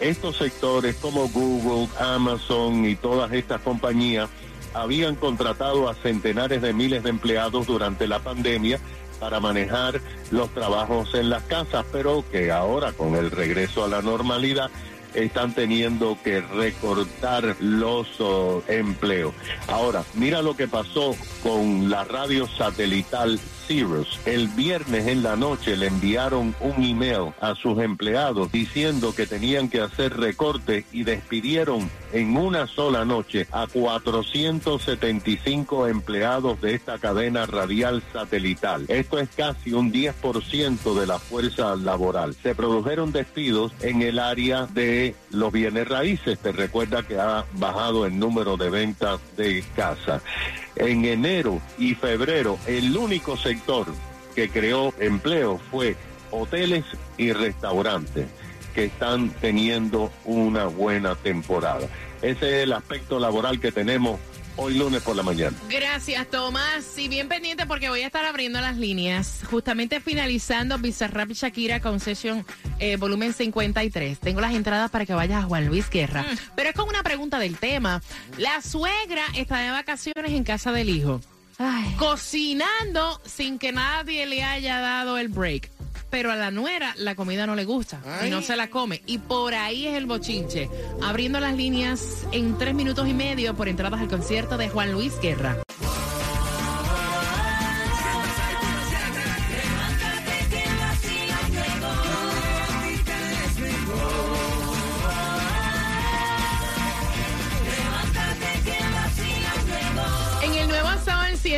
Estos 0.00 0.36
sectores 0.36 0.96
como 0.96 1.28
Google, 1.28 1.88
Amazon 1.98 2.84
y 2.84 2.96
todas 2.96 3.32
estas 3.32 3.60
compañías 3.60 4.28
habían 4.74 5.14
contratado 5.14 5.88
a 5.88 5.94
centenares 5.94 6.60
de 6.60 6.72
miles 6.72 7.02
de 7.02 7.10
empleados 7.10 7.66
durante 7.66 8.06
la 8.06 8.18
pandemia 8.18 8.78
para 9.20 9.40
manejar 9.40 10.00
los 10.30 10.50
trabajos 10.52 11.14
en 11.14 11.30
las 11.30 11.44
casas, 11.44 11.86
pero 11.92 12.24
que 12.30 12.50
ahora 12.50 12.92
con 12.92 13.14
el 13.14 13.30
regreso 13.30 13.84
a 13.84 13.88
la 13.88 14.02
normalidad 14.02 14.70
están 15.14 15.54
teniendo 15.54 16.18
que 16.22 16.40
recortar 16.40 17.56
los 17.60 18.20
oh, 18.20 18.62
empleos. 18.68 19.32
Ahora, 19.68 20.04
mira 20.14 20.42
lo 20.42 20.56
que 20.56 20.68
pasó 20.68 21.14
con 21.42 21.88
la 21.88 22.04
radio 22.04 22.46
satelital 22.48 23.38
Cirrus. 23.66 24.18
El 24.26 24.48
viernes 24.48 25.06
en 25.06 25.22
la 25.22 25.36
noche 25.36 25.76
le 25.76 25.86
enviaron 25.86 26.54
un 26.60 26.84
email 26.84 27.32
a 27.40 27.54
sus 27.54 27.78
empleados 27.80 28.52
diciendo 28.52 29.14
que 29.14 29.26
tenían 29.26 29.68
que 29.68 29.80
hacer 29.80 30.16
recorte 30.16 30.84
y 30.92 31.04
despidieron 31.04 31.88
en 32.14 32.36
una 32.36 32.66
sola 32.68 33.04
noche 33.04 33.48
a 33.50 33.66
475 33.66 35.88
empleados 35.88 36.60
de 36.60 36.74
esta 36.74 36.98
cadena 36.98 37.44
radial 37.44 38.04
satelital. 38.12 38.84
Esto 38.86 39.18
es 39.18 39.28
casi 39.36 39.72
un 39.72 39.92
10% 39.92 40.94
de 40.94 41.08
la 41.08 41.18
fuerza 41.18 41.74
laboral. 41.74 42.36
Se 42.40 42.54
produjeron 42.54 43.10
despidos 43.10 43.72
en 43.80 44.02
el 44.02 44.20
área 44.20 44.66
de 44.66 45.16
los 45.30 45.52
bienes 45.52 45.88
raíces. 45.88 46.38
Te 46.38 46.52
recuerda 46.52 47.02
que 47.02 47.18
ha 47.18 47.46
bajado 47.54 48.06
el 48.06 48.16
número 48.16 48.56
de 48.56 48.70
ventas 48.70 49.18
de 49.36 49.64
casa. 49.74 50.22
En 50.76 51.04
enero 51.04 51.60
y 51.78 51.96
febrero, 51.96 52.60
el 52.68 52.96
único 52.96 53.36
sector 53.36 53.88
que 54.36 54.48
creó 54.48 54.94
empleo 55.00 55.60
fue 55.68 55.96
hoteles 56.30 56.84
y 57.18 57.32
restaurantes 57.32 58.28
que 58.74 58.84
están 58.84 59.30
teniendo 59.40 60.12
una 60.24 60.66
buena 60.66 61.14
temporada. 61.14 61.88
Ese 62.22 62.58
es 62.58 62.62
el 62.64 62.72
aspecto 62.72 63.18
laboral 63.18 63.60
que 63.60 63.72
tenemos 63.72 64.18
hoy 64.56 64.74
lunes 64.74 65.02
por 65.02 65.16
la 65.16 65.22
mañana. 65.22 65.56
Gracias, 65.68 66.28
Tomás. 66.28 66.98
Y 66.98 67.08
bien 67.08 67.28
pendiente 67.28 67.66
porque 67.66 67.88
voy 67.88 68.02
a 68.02 68.06
estar 68.06 68.24
abriendo 68.24 68.60
las 68.60 68.76
líneas. 68.76 69.40
Justamente 69.50 70.00
finalizando 70.00 70.78
Bizarrap 70.78 71.30
y 71.30 71.34
Shakira 71.34 71.80
con 71.80 72.00
sesión 72.00 72.46
eh, 72.78 72.96
volumen 72.96 73.32
53. 73.32 74.18
Tengo 74.20 74.40
las 74.40 74.54
entradas 74.54 74.90
para 74.90 75.06
que 75.06 75.14
vayas 75.14 75.44
a 75.44 75.46
Juan 75.46 75.66
Luis 75.66 75.90
Guerra. 75.90 76.24
Pero 76.56 76.70
es 76.70 76.74
con 76.74 76.88
una 76.88 77.02
pregunta 77.02 77.38
del 77.38 77.56
tema. 77.56 78.02
La 78.38 78.60
suegra 78.62 79.24
está 79.34 79.58
de 79.58 79.70
vacaciones 79.70 80.32
en 80.32 80.44
casa 80.44 80.72
del 80.72 80.88
hijo. 80.88 81.20
Cocinando 81.98 83.20
sin 83.24 83.58
que 83.58 83.70
nadie 83.72 84.26
le 84.26 84.42
haya 84.42 84.80
dado 84.80 85.18
el 85.18 85.28
break. 85.28 85.70
Pero 86.14 86.30
a 86.30 86.36
la 86.36 86.52
nuera 86.52 86.94
la 86.96 87.16
comida 87.16 87.44
no 87.44 87.56
le 87.56 87.64
gusta 87.64 88.00
y 88.24 88.30
no 88.30 88.40
se 88.40 88.54
la 88.54 88.70
come. 88.70 89.02
Y 89.04 89.18
por 89.18 89.52
ahí 89.52 89.88
es 89.88 89.94
el 89.94 90.06
bochinche. 90.06 90.70
Abriendo 91.02 91.40
las 91.40 91.56
líneas 91.56 92.24
en 92.30 92.56
tres 92.56 92.72
minutos 92.72 93.08
y 93.08 93.12
medio 93.12 93.56
por 93.56 93.68
entradas 93.68 94.00
al 94.00 94.06
concierto 94.06 94.56
de 94.56 94.68
Juan 94.68 94.92
Luis 94.92 95.18
Guerra. 95.20 95.56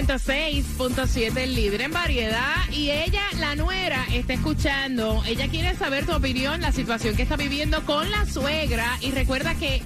106.7, 0.07 1.37
el 1.37 1.55
líder 1.57 1.81
en 1.83 1.93
variedad. 1.93 2.55
Y 2.71 2.91
ella, 2.91 3.23
la 3.39 3.57
nuera, 3.57 4.05
está 4.13 4.35
escuchando. 4.35 5.23
Ella 5.27 5.49
quiere 5.49 5.75
saber 5.75 6.07
tu 6.07 6.13
opinión, 6.13 6.61
la 6.61 6.71
situación 6.71 7.17
que 7.17 7.23
está 7.23 7.37
viviendo 7.37 7.85
con 7.85 8.09
la 8.11 8.25
suegra. 8.25 8.99
Y 9.01 9.11
recuerda 9.11 9.57
que 9.57 9.83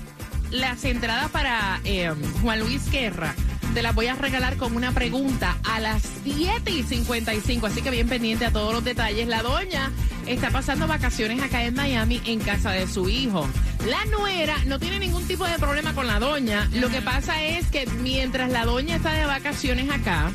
las 0.51 0.85
entradas 0.85 1.31
para 1.31 1.81
eh, 1.85 2.13
Juan 2.43 2.61
Luis 2.61 2.91
Guerra 2.91 3.35
te 3.75 3.83
las 3.83 3.95
voy 3.95 4.07
a 4.07 4.15
regalar 4.15 4.57
con 4.57 4.75
una 4.75 4.93
pregunta 4.93 5.57
a 5.65 5.81
las 5.81 6.03
7 6.25 6.71
y 6.71 6.83
55. 6.83 7.67
Así 7.67 7.83
que 7.83 7.91
bien 7.91 8.09
pendiente 8.09 8.47
a 8.47 8.53
todos 8.53 8.73
los 8.73 8.85
detalles. 8.85 9.29
La 9.29 9.43
doña 9.43 9.93
está 10.27 10.51
pasando 10.51 10.87
vacaciones 10.87 11.43
acá 11.43 11.65
en 11.65 11.75
Miami 11.75 12.21
en 12.27 12.41
casa 12.41 12.73
de 12.73 12.87
su 12.87 13.09
hijo. 13.09 13.49
La 13.89 14.05
nuera 14.07 14.57
no 14.67 14.79
tiene 14.79 14.99
ningún 14.99 15.27
tipo 15.27 15.47
de 15.47 15.59
problema 15.59 15.95
con 15.95 16.07
la 16.07 16.19
doña. 16.19 16.69
Lo 16.73 16.89
que 16.89 17.01
pasa 17.01 17.43
es 17.43 17.67
que 17.69 17.87
mientras 18.03 18.51
la 18.51 18.65
doña 18.65 18.97
está 18.97 19.13
de 19.13 19.27
vacaciones 19.27 19.91
acá, 19.91 20.33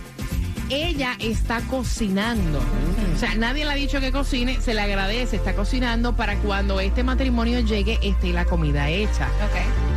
ella 0.70 1.16
está 1.20 1.62
cocinando. 1.62 2.60
O 3.16 3.20
sea, 3.20 3.36
nadie 3.36 3.66
le 3.66 3.72
ha 3.72 3.76
dicho 3.76 4.00
que 4.00 4.12
cocine, 4.12 4.62
se 4.62 4.74
le 4.74 4.82
agradece, 4.82 5.36
está 5.36 5.56
cocinando 5.56 6.16
para 6.16 6.38
cuando 6.38 6.80
este 6.80 7.04
matrimonio 7.04 7.60
llegue 7.60 8.00
esté 8.02 8.32
la 8.32 8.46
comida 8.46 8.90
hecha. 8.90 9.28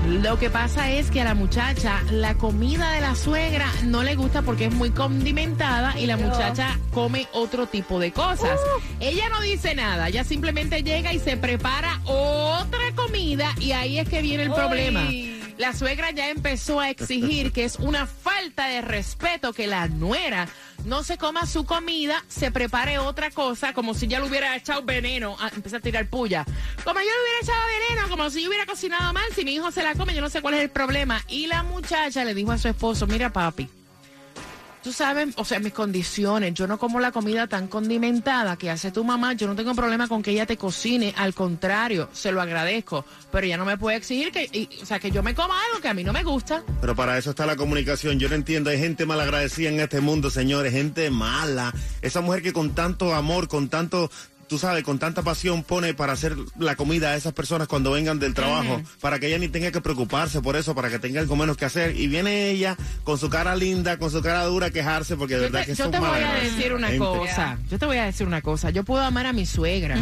Lo 0.09 0.39
que 0.39 0.49
pasa 0.49 0.91
es 0.91 1.11
que 1.11 1.21
a 1.21 1.25
la 1.25 1.35
muchacha 1.35 2.03
la 2.11 2.35
comida 2.35 2.93
de 2.93 3.03
la 3.03 3.15
suegra 3.15 3.71
no 3.85 4.03
le 4.03 4.17
gusta 4.17 4.41
porque 4.41 4.65
es 4.65 4.75
muy 4.75 4.89
condimentada 4.91 6.01
y 6.01 6.07
la 6.07 6.17
muchacha 6.17 6.79
come 6.93 7.29
otro 7.33 7.67
tipo 7.67 8.01
de 8.01 8.11
cosas. 8.11 8.59
Ella 9.01 9.29
no 9.29 9.43
dice 9.43 9.75
nada, 9.75 10.09
ella 10.09 10.25
simplemente 10.25 10.83
llega 10.83 11.13
y 11.13 11.19
se 11.19 11.37
prepara 11.37 12.01
otra 12.07 12.95
comida 12.95 13.55
y 13.61 13.73
ahí 13.73 13.99
es 13.99 14.09
que 14.09 14.23
viene 14.23 14.45
el 14.45 14.53
problema. 14.53 15.03
La 15.59 15.73
suegra 15.73 16.13
ya 16.13 16.31
empezó 16.31 16.79
a 16.79 16.89
exigir 16.89 17.53
que 17.53 17.65
es 17.65 17.77
una 17.77 18.07
falta 18.07 18.69
de 18.69 18.81
respeto 18.81 19.53
que 19.53 19.67
la 19.67 19.89
nuera 19.89 20.49
no 20.85 21.03
se 21.03 21.19
coma 21.19 21.47
su 21.47 21.65
comida, 21.65 22.25
se 22.29 22.53
prepare 22.53 23.01
otra 23.01 23.33
cosa, 23.33 23.73
como 23.73 23.93
si 23.93 24.07
ya 24.07 24.21
le 24.21 24.29
hubiera 24.29 24.55
echado 24.55 24.83
veneno, 24.83 25.37
ah, 25.41 25.51
empieza 25.53 25.79
a 25.79 25.81
tirar 25.81 26.07
puya. 26.07 26.45
Como 26.85 27.01
yo 27.01 27.07
le 27.07 27.23
hubiera 27.23 27.41
echado 27.43 27.61
veneno, 27.89 28.09
como 28.09 28.31
si 28.31 28.43
yo 28.43 28.49
hubiera 28.49 28.67
cocinado 28.67 29.13
mal, 29.13 29.25
si 29.35 29.45
mi 29.45 29.55
hijo 29.55 29.73
se 29.73 29.83
la 29.83 29.97
come, 29.97 30.15
yo 30.15 30.21
no 30.21 30.31
sé 30.31 30.41
cuál 30.41 30.55
es 30.55 30.61
el 30.61 30.71
problema. 30.71 31.23
Y 31.27 31.49
la 31.49 31.65
muchacha 31.65 32.25
le 32.25 32.35
dijo 32.35 32.53
a 32.53 32.59
su 32.59 32.69
esposo, 32.69 33.09
mira 33.09 33.33
papi, 33.33 33.69
tú 34.83 34.93
sabes, 34.93 35.35
o 35.37 35.45
sea, 35.45 35.59
mis 35.59 35.73
condiciones, 35.73 36.55
yo 36.55 36.67
no 36.67 36.79
como 36.79 37.01
la 37.01 37.13
comida 37.13 37.47
tan 37.47 37.69
condimentada 37.69 38.57
que 38.57 38.71
hace 38.71 38.91
tu 38.91 39.05
mamá, 39.05 39.33
yo 39.35 39.47
no 39.47 39.57
tengo 39.57 39.75
problema 39.75 40.09
con 40.09 40.23
que 40.23 40.31
ella 40.31 40.47
te 40.47 40.57
cocine, 40.57 41.15
al 41.17 41.35
contrario, 41.35 42.09
se 42.13 42.33
lo 42.33 42.41
agradezco, 42.41 43.05
pero 43.31 43.47
ella 43.47 43.57
no 43.57 43.65
me 43.65 43.77
puede 43.77 43.97
exigir 43.97 44.33
que, 44.33 44.69
o 44.83 44.87
sea, 44.87 44.99
que 44.99 45.11
yo 45.11 45.23
me 45.23 45.35
coma 45.35 45.55
algo 45.69 45.81
que 45.81 45.89
a 45.89 45.95
mí 45.95 46.05
no 46.05 46.13
me 46.13 46.23
gusta. 46.23 46.63
Pero 46.81 46.95
para 46.95 47.19
eso 47.19 47.31
está 47.31 47.47
la 47.47 47.57
comunicación. 47.57 48.19
Yo 48.19 48.29
no 48.29 48.35
entiendo. 48.35 48.71
Hay 48.71 48.79
gente 48.79 49.07
malagradecida 49.07 49.69
en 49.69 49.81
este 49.81 50.01
mundo, 50.01 50.31
señores. 50.31 50.73
Gente 50.73 51.11
mala. 51.11 51.73
Esa 52.03 52.21
mujer 52.21 52.43
que 52.43 52.53
con 52.53 52.75
tanto 52.75 53.15
amor, 53.15 53.49
con 53.49 53.69
tanto, 53.69 54.11
tú 54.49 54.59
sabes, 54.59 54.83
con 54.85 54.99
tanta 54.99 55.23
pasión 55.23 55.63
pone 55.63 55.95
para 55.95 56.13
hacer 56.15 56.35
la 56.59 56.75
comida 56.77 57.11
a 57.11 57.17
esas 57.17 57.33
personas 57.33 57.69
cuando 57.69 57.91
vengan 57.93 58.19
del 58.19 58.35
trabajo. 58.35 58.83
Para 59.01 59.19
que 59.19 59.27
ella 59.29 59.39
ni 59.39 59.49
tenga 59.49 59.71
que 59.71 59.81
preocuparse 59.81 60.41
por 60.41 60.57
eso, 60.57 60.75
para 60.75 60.91
que 60.91 60.99
tenga 60.99 61.21
algo 61.21 61.37
menos 61.37 61.57
que 61.57 61.65
hacer. 61.65 61.97
Y 61.97 62.07
viene 62.09 62.51
ella 62.51 62.77
con 63.05 63.19
su 63.19 63.29
cara 63.29 63.55
linda, 63.57 63.99
con 63.99 64.11
su 64.11 64.23
cara 64.23 64.45
dura 64.45 64.69
a 64.69 64.71
quejarse 64.71 65.17
porque 65.17 65.35
de 65.37 65.41
Yo 65.41 65.47
verdad 65.53 65.61
te, 65.61 65.67
que 65.67 65.75
yo 65.77 65.85
son 65.85 65.93
te 65.93 65.99
voy 65.99 66.21
a 66.21 66.33
decir 66.35 66.73
una 66.73 66.89
Gente. 66.89 67.05
cosa. 67.05 67.59
Yo 67.71 67.79
te 67.79 67.87
voy 67.87 67.97
a 67.99 68.05
decir 68.07 68.27
una 68.27 68.43
cosa. 68.43 68.71
Yo 68.71 68.85
puedo 68.85 69.03
amar 69.03 69.27
a 69.27 69.33
mi 69.33 69.47
suegra, 69.47 69.99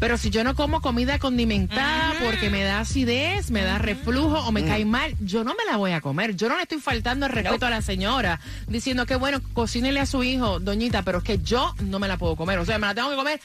pero 0.00 0.16
si 0.16 0.30
yo 0.30 0.42
no 0.44 0.54
como 0.54 0.80
comida 0.80 1.18
condimentada 1.18 2.14
porque 2.22 2.50
me 2.50 2.62
da 2.64 2.80
acidez, 2.80 3.50
me 3.50 3.62
da 3.62 3.78
reflujo 3.78 4.38
o 4.40 4.52
me 4.52 4.64
cae 4.64 4.84
mal, 4.84 5.14
yo 5.20 5.44
no 5.44 5.54
me 5.54 5.64
la 5.70 5.76
voy 5.76 5.92
a 5.92 6.00
comer. 6.00 6.34
Yo 6.36 6.48
no 6.48 6.56
le 6.56 6.62
estoy 6.62 6.78
faltando 6.80 7.26
el 7.26 7.32
respeto 7.32 7.66
a 7.66 7.70
la 7.70 7.82
señora 7.82 8.40
diciendo 8.68 9.06
que 9.06 9.16
bueno, 9.16 9.40
cocínele 9.52 10.00
a 10.00 10.06
su 10.06 10.24
hijo, 10.24 10.58
doñita, 10.60 11.02
pero 11.02 11.18
es 11.18 11.24
que 11.24 11.38
yo 11.38 11.74
no 11.82 11.98
me 11.98 12.08
la 12.08 12.16
puedo 12.16 12.36
comer. 12.36 12.58
O 12.58 12.64
sea, 12.64 12.78
me 12.78 12.86
la 12.86 12.94
tengo 12.94 13.10
que 13.10 13.16
comer. 13.16 13.40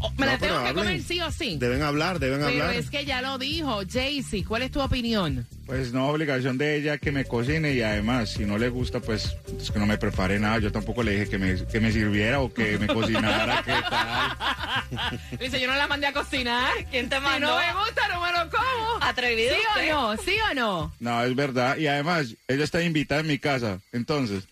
O- 0.00 0.10
Me 0.12 0.26
No, 0.26 0.32
la 0.32 0.38
tengo 0.38 0.52
pero 0.54 0.62
que 0.62 0.68
hablen. 0.68 0.84
comer 0.84 1.02
sí 1.02 1.20
o 1.20 1.30
sí. 1.30 1.56
Deben 1.58 1.82
hablar, 1.82 2.18
deben 2.18 2.38
Pero 2.40 2.48
hablar. 2.64 2.74
es 2.74 2.90
que 2.90 3.04
ya 3.04 3.22
lo 3.22 3.38
dijo, 3.38 3.80
Jaycee. 3.90 4.44
¿Cuál 4.44 4.62
es 4.62 4.70
tu 4.70 4.80
opinión? 4.80 5.46
Pues 5.66 5.92
no, 5.92 6.08
obligación 6.08 6.56
de 6.56 6.76
ella 6.76 6.96
que 6.96 7.12
me 7.12 7.26
cocine 7.26 7.74
y 7.74 7.82
además, 7.82 8.30
si 8.30 8.44
no 8.46 8.56
le 8.56 8.70
gusta, 8.70 9.00
pues 9.00 9.36
es 9.60 9.70
que 9.70 9.78
no 9.78 9.84
me 9.86 9.98
prepare 9.98 10.38
nada. 10.40 10.58
Yo 10.60 10.72
tampoco 10.72 11.02
le 11.02 11.12
dije 11.12 11.28
que 11.28 11.38
me, 11.38 11.62
que 11.66 11.78
me 11.80 11.92
sirviera 11.92 12.40
o 12.40 12.52
que 12.52 12.78
me 12.78 12.86
cocinara, 12.94 13.62
¿qué 13.64 13.72
tal? 13.90 15.18
Dice, 15.38 15.60
yo 15.60 15.66
no 15.66 15.74
la 15.76 15.86
mandé 15.86 16.06
a 16.06 16.12
cocinar. 16.14 16.72
¿Quién 16.90 17.08
te 17.10 17.16
Si 17.16 17.22
mandó? 17.22 17.48
no 17.48 17.58
me 17.58 17.72
gusta, 17.84 18.08
no 18.08 18.20
me 18.22 18.32
lo 18.32 18.50
como. 18.50 19.04
Atrevido 19.04 19.54
¿Sí 19.54 19.60
usted. 19.76 19.94
o 19.94 20.14
no? 20.16 20.22
¿Sí 20.22 20.36
o 20.50 20.54
no? 20.54 20.92
No, 21.00 21.22
es 21.22 21.34
verdad. 21.34 21.76
Y 21.76 21.86
además, 21.86 22.34
ella 22.48 22.64
está 22.64 22.82
invitada 22.82 23.20
en 23.20 23.26
mi 23.26 23.38
casa. 23.38 23.78
Entonces, 23.92 24.44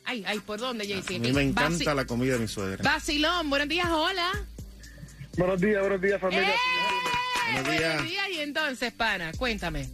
Ay, 0.05 0.25
ay, 0.27 0.41
¿por 0.41 0.59
dónde, 0.59 0.85
JC? 0.87 1.17
A 1.17 1.19
mí 1.21 1.33
me 1.33 1.43
encanta 1.43 1.85
Basi- 1.85 1.95
la 1.95 2.05
comida 2.05 2.33
de 2.35 2.39
mi 2.41 2.49
suegra. 2.49 2.83
Basilón, 2.83 3.49
buenos 3.51 3.69
días, 3.69 3.89
hola. 3.89 4.33
Buenos 5.37 5.61
días, 5.61 5.81
buenos 5.81 6.01
días, 6.01 6.21
familia. 6.21 6.49
¡Eh! 6.49 7.53
Buenos 7.53 7.71
días. 7.71 7.83
Buenos 7.95 8.09
días, 8.11 8.29
y 8.33 8.41
entonces, 8.41 8.93
pana, 8.93 9.33
cuéntame. 9.37 9.89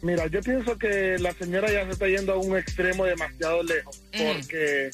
Mira, 0.00 0.26
yo 0.28 0.40
pienso 0.40 0.78
que 0.78 1.18
la 1.18 1.32
señora 1.34 1.70
ya 1.70 1.84
se 1.84 1.90
está 1.90 2.06
yendo 2.08 2.32
a 2.32 2.38
un 2.38 2.56
extremo 2.56 3.04
demasiado 3.04 3.62
lejos, 3.62 4.00
Ujú. 4.14 4.24
porque 4.32 4.90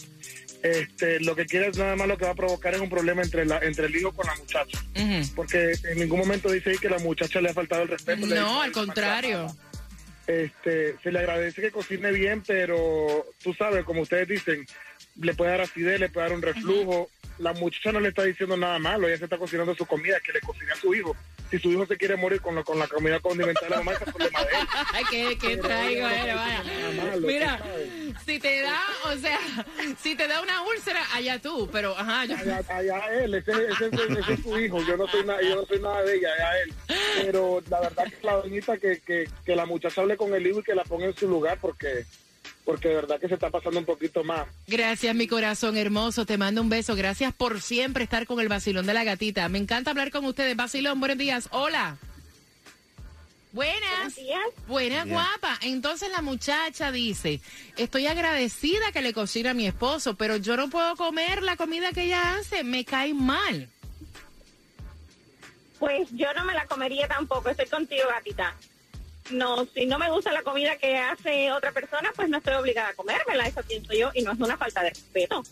este, 0.63 1.21
lo 1.21 1.37
que 1.37 1.47
quiere 1.47 1.69
es 1.69 1.77
nada 1.79 1.95
más 1.97 2.09
lo 2.09 2.19
que 2.19 2.25
va 2.25 2.33
a 2.33 2.35
provocar 2.37 2.75
es 2.75 2.81
un 2.81 2.91
problema 2.91 3.23
entre 3.23 3.45
la, 3.47 3.59
entre 3.59 3.87
el 3.87 3.95
hijo 3.97 4.13
con 4.13 4.27
la 4.27 4.35
muchacha, 4.37 4.85
porque 5.37 5.73
en 5.85 5.99
ningún 6.01 6.19
momento 6.19 6.51
dice 6.51 6.71
ahí 6.71 6.79
que 6.79 6.89
la 6.91 6.99
muchacha 6.99 7.41
le 7.41 7.51
ha 7.51 7.55
faltado 7.55 7.83
el 7.83 7.89
respeto. 7.89 8.27
No, 8.27 8.61
al 8.63 8.73
contrario. 8.73 9.55
Este, 10.31 10.97
se 11.03 11.11
le 11.11 11.19
agradece 11.19 11.61
que 11.61 11.73
cocine 11.73 12.13
bien, 12.13 12.41
pero 12.47 13.27
tú 13.43 13.53
sabes, 13.53 13.85
como 13.85 14.03
ustedes 14.03 14.29
dicen, 14.29 14.65
le 15.17 15.35
puede 15.35 15.51
dar 15.51 15.63
acidez, 15.63 15.99
le 15.99 16.09
puede 16.09 16.29
dar 16.29 16.37
un 16.37 16.43
reflujo. 16.43 17.11
La 17.39 17.53
muchacha 17.53 17.91
no 17.91 17.99
le 17.99 18.11
está 18.11 18.23
diciendo 18.23 18.57
nada 18.57 18.79
malo, 18.79 19.09
ella 19.09 19.19
se 19.19 19.25
está 19.25 19.39
cocinando 19.39 19.75
su 19.75 19.87
comida, 19.87 20.21
que 20.21 20.33
le 20.33 20.41
cocine 20.41 20.71
a 20.71 20.77
su 20.77 20.95
hijo. 20.95 21.17
Si 21.51 21.59
su 21.59 21.73
hijo 21.73 21.85
se 21.87 21.97
quiere 21.97 22.17
morir 22.17 22.41
con, 22.41 22.55
lo- 22.55 22.65
con 22.65 22.79
la 22.79 22.87
comida 22.87 23.19
condimentada 23.21 23.67
de 23.67 23.71
la 23.71 23.77
mamá, 23.79 23.93
es 23.93 23.99
problema 24.13 24.45
de 24.45 24.51
él. 24.51 24.67
Ay, 24.93 25.05
qué, 25.11 25.39
qué 25.39 25.57
traigo, 25.57 26.09
eh, 26.09 26.35
vaya. 26.35 26.63
Mira, 27.21 27.61
si 28.25 28.39
te 28.39 28.61
da, 28.63 28.81
o 29.07 29.17
sea, 29.17 29.39
si 30.01 30.15
te 30.15 30.29
da 30.29 30.41
una 30.43 30.63
úlcera, 30.63 31.01
allá 31.13 31.41
tú, 31.41 31.69
pero 31.73 31.97
ajá, 31.99 32.25
yo- 32.27 32.37
Allá, 32.37 32.63
allá 32.69 33.01
él, 33.25 33.35
ese, 33.35 33.51
ese, 33.51 33.87
ese- 33.87 34.21
ese 34.21 34.33
es 34.35 34.43
su 34.43 34.59
hijo, 34.61 34.81
yo 34.85 34.97
no 34.97 35.09
soy 35.09 35.25
nada, 35.25 35.41
yo 35.43 35.57
no 35.57 35.67
soy 35.67 35.81
nada 35.81 36.03
de 36.05 36.17
ella, 36.17 36.29
allá 36.35 36.63
él. 36.63 36.75
Pero 37.27 37.63
la 37.69 37.81
verdad 37.81 38.05
que 38.05 38.27
la 38.27 38.35
doñita 38.37 38.77
que, 38.79 39.01
que, 39.01 39.29
que 39.45 39.57
la 39.57 39.67
muchacha 39.67 40.01
hable 40.03 40.17
con 40.17 40.33
el 40.35 40.47
hijo 40.47 40.61
y 40.61 40.63
que 40.63 40.75
la 40.75 40.85
ponga 40.85 41.07
en 41.07 41.17
su 41.17 41.29
lugar 41.29 41.59
porque 41.61 42.05
porque 42.65 42.89
de 42.89 42.95
verdad 42.95 43.21
que 43.21 43.29
se 43.29 43.35
está 43.35 43.51
pasando 43.51 43.79
un 43.79 43.85
poquito 43.85 44.23
más. 44.25 44.47
Gracias, 44.67 45.15
mi 45.15 45.27
corazón 45.27 45.77
hermoso. 45.77 46.27
Te 46.27 46.39
mando 46.39 46.61
un 46.61 46.69
beso. 46.69 46.95
Gracias 46.95 47.35
por 47.35 47.61
siempre 47.61 48.05
estar 48.05 48.27
con 48.27 48.41
el 48.41 48.49
vacilón 48.49 48.87
de 48.87 48.95
la 48.95 49.05
gatita. 49.05 49.49
Me 49.49 49.59
encanta 49.59 49.91
hablar 49.91 50.11
con 50.11 50.25
ustedes. 50.25 50.57
Vacilón, 50.57 51.01
buenos 51.01 51.19
días. 51.19 51.49
Hola. 51.51 51.97
Buenas. 53.53 54.15
Buenas, 54.69 55.09
guapa. 55.09 55.59
Entonces 55.63 56.11
la 56.13 56.23
muchacha 56.23 56.93
dice, 56.93 57.41
estoy 57.77 58.07
agradecida 58.07 58.93
que 58.93 59.03
le 59.03 59.13
cocina 59.13 59.51
a 59.51 59.55
mi 59.55 59.67
esposo, 59.67 60.15
pero 60.15 60.37
yo 60.37 60.57
no 60.57 60.71
puedo 60.71 60.95
comer 60.95 61.43
la 61.43 61.57
comida 61.57 61.91
que 61.93 62.05
ella 62.05 62.37
hace. 62.37 62.63
Me 62.63 62.85
cae 62.85 63.13
mal. 63.13 63.69
Pues 65.81 66.09
yo 66.13 66.33
no 66.35 66.45
me 66.45 66.55
la 66.55 66.67
comería 66.67 67.09
tampoco, 67.09 67.49
estoy 67.49 67.67
contigo, 67.67 68.05
gatita. 68.09 68.55
No, 69.33 69.67
si 69.75 69.87
no 69.87 69.99
me 69.99 70.11
gusta 70.11 70.33
la 70.33 70.43
comida 70.43 70.77
que 70.77 70.97
hace 70.99 71.51
otra 71.53 71.73
persona, 71.73 72.11
pues 72.17 72.29
no 72.29 72.39
estoy 72.39 72.55
obligada 72.55 72.89
a 72.91 72.95
comérmela, 72.95 73.47
eso 73.47 73.63
pienso 73.63 73.93
yo, 73.93 74.11
y 74.15 74.23
no 74.23 74.33
es 74.33 74.39
una 74.41 74.57
falta 74.57 74.83
de 74.83 74.91
respeto. 74.91 75.43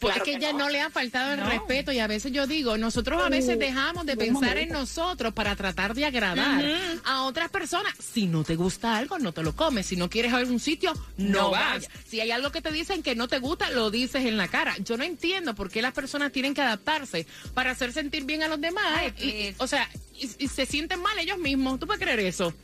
Pues 0.00 0.14
Claro 0.14 0.24
es 0.24 0.32
que, 0.34 0.38
que 0.40 0.46
ella 0.46 0.52
no. 0.56 0.60
no. 0.60 0.70
le 0.70 0.80
ha 0.80 0.88
faltado 0.88 1.34
el 1.34 1.40
No. 1.40 1.50
respeto 1.50 1.92
y 1.92 1.98
a 1.98 2.06
veces 2.06 2.32
yo 2.32 2.46
digo, 2.46 2.78
nosotros 2.78 3.22
a 3.22 3.28
veces 3.28 3.58
dejamos 3.58 4.06
de 4.06 4.14
un 4.14 4.18
pensar 4.18 4.56
en 4.56 4.70
nosotros 4.70 5.34
para 5.34 5.54
tratar 5.56 5.92
de 5.92 6.06
agradar 6.06 6.64
a 7.04 7.24
otras 7.24 7.50
personas. 7.50 7.92
Si 7.98 8.24
no 8.26 8.42
te 8.42 8.56
gusta 8.56 8.96
algo, 8.96 9.18
no 9.18 9.32
te 9.32 9.42
lo 9.42 9.54
comes. 9.54 9.84
Si 9.84 9.96
no 9.96 10.08
quieres 10.08 10.32
algún 10.32 10.58
sitio, 10.58 10.94
no, 11.18 11.42
No 11.42 11.50
vas. 11.50 11.72
vayas. 11.82 11.90
Si 12.08 12.18
hay 12.18 12.30
algo 12.30 12.50
que 12.50 12.62
te 12.62 12.72
dicen 12.72 13.02
que 13.02 13.14
no 13.14 13.28
te 13.28 13.40
gusta, 13.40 13.68
lo 13.72 13.90
dices 13.90 14.24
en 14.24 14.38
la 14.38 14.48
cara. 14.48 14.74
Yo 14.78 14.96
no 14.96 15.04
entiendo 15.04 15.54
por 15.54 15.68
qué 15.70 15.82
las 15.82 15.92
personas 15.92 16.32
tienen 16.32 16.54
que 16.54 16.62
adaptarse 16.62 17.26
para 17.52 17.72
hacer 17.72 17.92
sentir 17.92 18.24
bien 18.24 18.42
a 18.42 18.48
los 18.48 18.58
demás. 18.58 18.82
Ay, 18.96 19.12
y- 19.18 19.28
eh. 19.28 19.54
o 19.58 19.66
sea, 19.66 19.86
y, 20.18 20.30
y 20.38 20.48
se 20.48 20.64
sienten 20.64 21.02
mal 21.02 21.18
ellos 21.18 21.36
mismos. 21.36 21.78
¿Tú 21.78 21.86
puedes 21.86 22.02
creer 22.02 22.20
eso? 22.20 22.54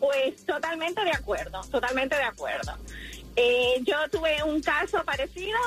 Pues 0.00 0.44
totalmente 0.46 1.02
de 1.04 1.10
acuerdo, 1.10 1.60
totalmente 1.70 2.16
de 2.16 2.22
acuerdo. 2.22 2.72
Eh, 3.36 3.80
yo 3.84 3.96
tuve 4.10 4.42
un 4.42 4.60
caso 4.60 5.04
parecido 5.04 5.58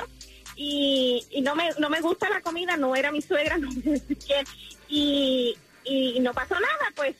y, 0.55 1.25
y 1.31 1.41
no 1.41 1.55
me 1.55 1.69
no 1.79 1.89
me 1.89 2.01
gusta 2.01 2.29
la 2.29 2.41
comida, 2.41 2.77
no 2.77 2.95
era 2.95 3.11
mi 3.11 3.21
suegra, 3.21 3.57
no 3.59 3.71
sé 3.71 4.01
quién, 4.25 4.45
y, 4.89 5.57
y 5.85 6.19
no 6.19 6.33
pasó 6.33 6.55
nada, 6.55 6.91
pues 6.95 7.15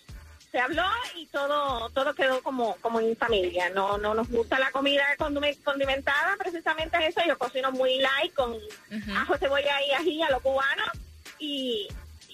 se 0.52 0.60
habló 0.60 0.84
y 1.16 1.26
todo 1.28 1.90
todo 1.92 2.14
quedó 2.14 2.44
como 2.44 2.76
como 2.82 3.00
en 3.00 3.16
familia. 3.16 3.70
No 3.70 3.98
no 3.98 4.14
nos 4.14 4.30
gusta 4.30 4.60
la 4.60 4.72
comida 4.72 5.04
condimentada, 5.18 6.36
precisamente 6.38 6.98
es 6.98 7.16
eso. 7.16 7.26
Yo 7.28 7.38
cocino 7.38 7.72
muy 7.72 8.00
light 8.00 8.34
con 8.34 8.58
ajo, 9.16 9.38
cebolla 9.38 9.82
y 9.88 9.92
ají 9.92 10.22
a 10.22 10.30
lo 10.30 10.42
cubano 10.42 10.84
y 11.40 11.88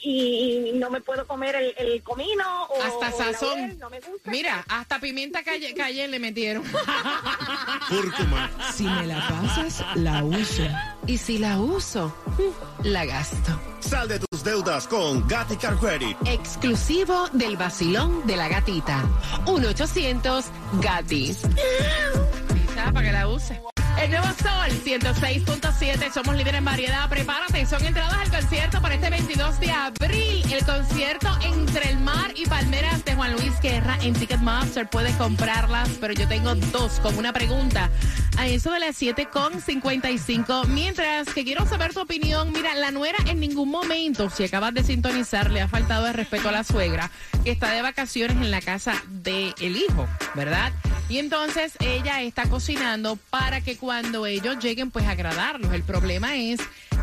y 0.10 0.72
no 0.76 0.90
me 0.90 1.02
puedo 1.02 1.28
comer 1.28 1.56
el, 1.56 1.74
el 1.78 2.02
comino 2.04 2.64
o 2.70 2.82
Hasta 2.82 3.10
o 3.10 3.30
el 3.30 3.34
sazón. 3.36 3.58
laurel, 3.60 3.80
no 3.80 3.90
me 3.90 4.00
gusta. 4.00 4.32
Mira, 4.32 4.64
hasta 4.68 5.00
pimienta 5.00 5.44
calle, 5.44 5.74
calle 5.74 6.08
le 6.08 6.20
metieron. 6.20 6.64
Cúrcuma. 7.90 8.50
Si 8.74 8.84
me 8.84 9.06
la 9.08 9.28
pasas, 9.28 9.84
la 9.96 10.24
uso. 10.24 10.64
Y 11.08 11.18
si 11.18 11.38
la 11.40 11.60
uso, 11.60 12.14
la 12.84 13.06
gasto. 13.06 13.60
Sal 13.80 14.08
de 14.08 14.20
tus 14.20 14.44
deudas 14.44 14.88
con 14.88 15.28
Gatica 15.28 15.76
Credit. 15.80 16.16
Exclusivo 16.26 17.28
del 17.34 17.58
vacilón 17.58 18.26
de 18.28 18.36
la 18.38 18.48
gatita. 18.48 19.04
1-800-GATIS. 19.46 21.44
Lista 22.54 22.92
para 22.94 23.06
que 23.06 23.12
la 23.12 23.28
use. 23.28 23.62
El 24.02 24.12
nuevo 24.12 24.28
Sol 24.28 24.70
106.7, 24.86 26.14
somos 26.14 26.36
líderes 26.36 26.60
en 26.60 26.66
variedad. 26.66 27.10
Prepárate, 27.10 27.66
son 27.66 27.84
entradas 27.84 28.14
al 28.14 28.30
concierto 28.30 28.80
para 28.80 28.94
este 28.94 29.10
22 29.10 29.60
de 29.60 29.72
abril. 29.72 30.54
El 30.54 30.64
concierto 30.64 31.28
entre 31.42 31.90
el 31.90 31.98
mar 31.98 32.32
y 32.36 32.46
palmeras 32.46 33.04
de 33.04 33.16
Juan 33.16 33.34
Luis 33.34 33.60
Guerra 33.60 33.98
en 34.04 34.14
Ticketmaster. 34.14 34.88
Puedes 34.88 35.16
comprarlas, 35.16 35.90
pero 36.00 36.14
yo 36.14 36.28
tengo 36.28 36.54
dos 36.56 37.00
con 37.00 37.18
una 37.18 37.34
pregunta. 37.34 37.90
A 38.38 38.46
eso 38.46 38.72
de 38.72 38.80
las 38.80 39.02
7.55. 39.02 40.68
Mientras 40.68 41.34
que 41.34 41.44
quiero 41.44 41.66
saber 41.66 41.94
tu 41.96 42.02
opinión, 42.02 42.52
mira, 42.52 42.76
la 42.76 42.92
nuera 42.92 43.18
en 43.26 43.40
ningún 43.40 43.72
momento, 43.72 44.30
si 44.30 44.44
acabas 44.44 44.76
de 44.76 44.84
sintonizar, 44.84 45.50
le 45.50 45.62
ha 45.62 45.68
faltado 45.68 46.06
el 46.08 46.14
respeto 46.14 46.50
a 46.50 46.52
la 46.52 46.64
suegra, 46.64 47.10
que 47.44 47.50
está 47.50 47.72
de 47.72 47.82
vacaciones 47.82 48.38
en 48.38 48.52
la 48.52 48.62
casa 48.62 48.94
del 49.10 49.76
hijo, 49.76 50.08
¿verdad? 50.36 50.72
Y 51.10 51.20
entonces 51.20 51.74
ella 51.80 52.22
está 52.22 52.50
cocinando 52.50 53.18
para 53.30 53.62
que 53.62 53.78
cuando 53.78 54.26
ellos 54.26 54.58
lleguen, 54.60 54.92
pues 54.92 55.06
agradarlos. 55.08 55.72
El 55.74 55.84
problema 55.84 56.36
es 56.36 56.60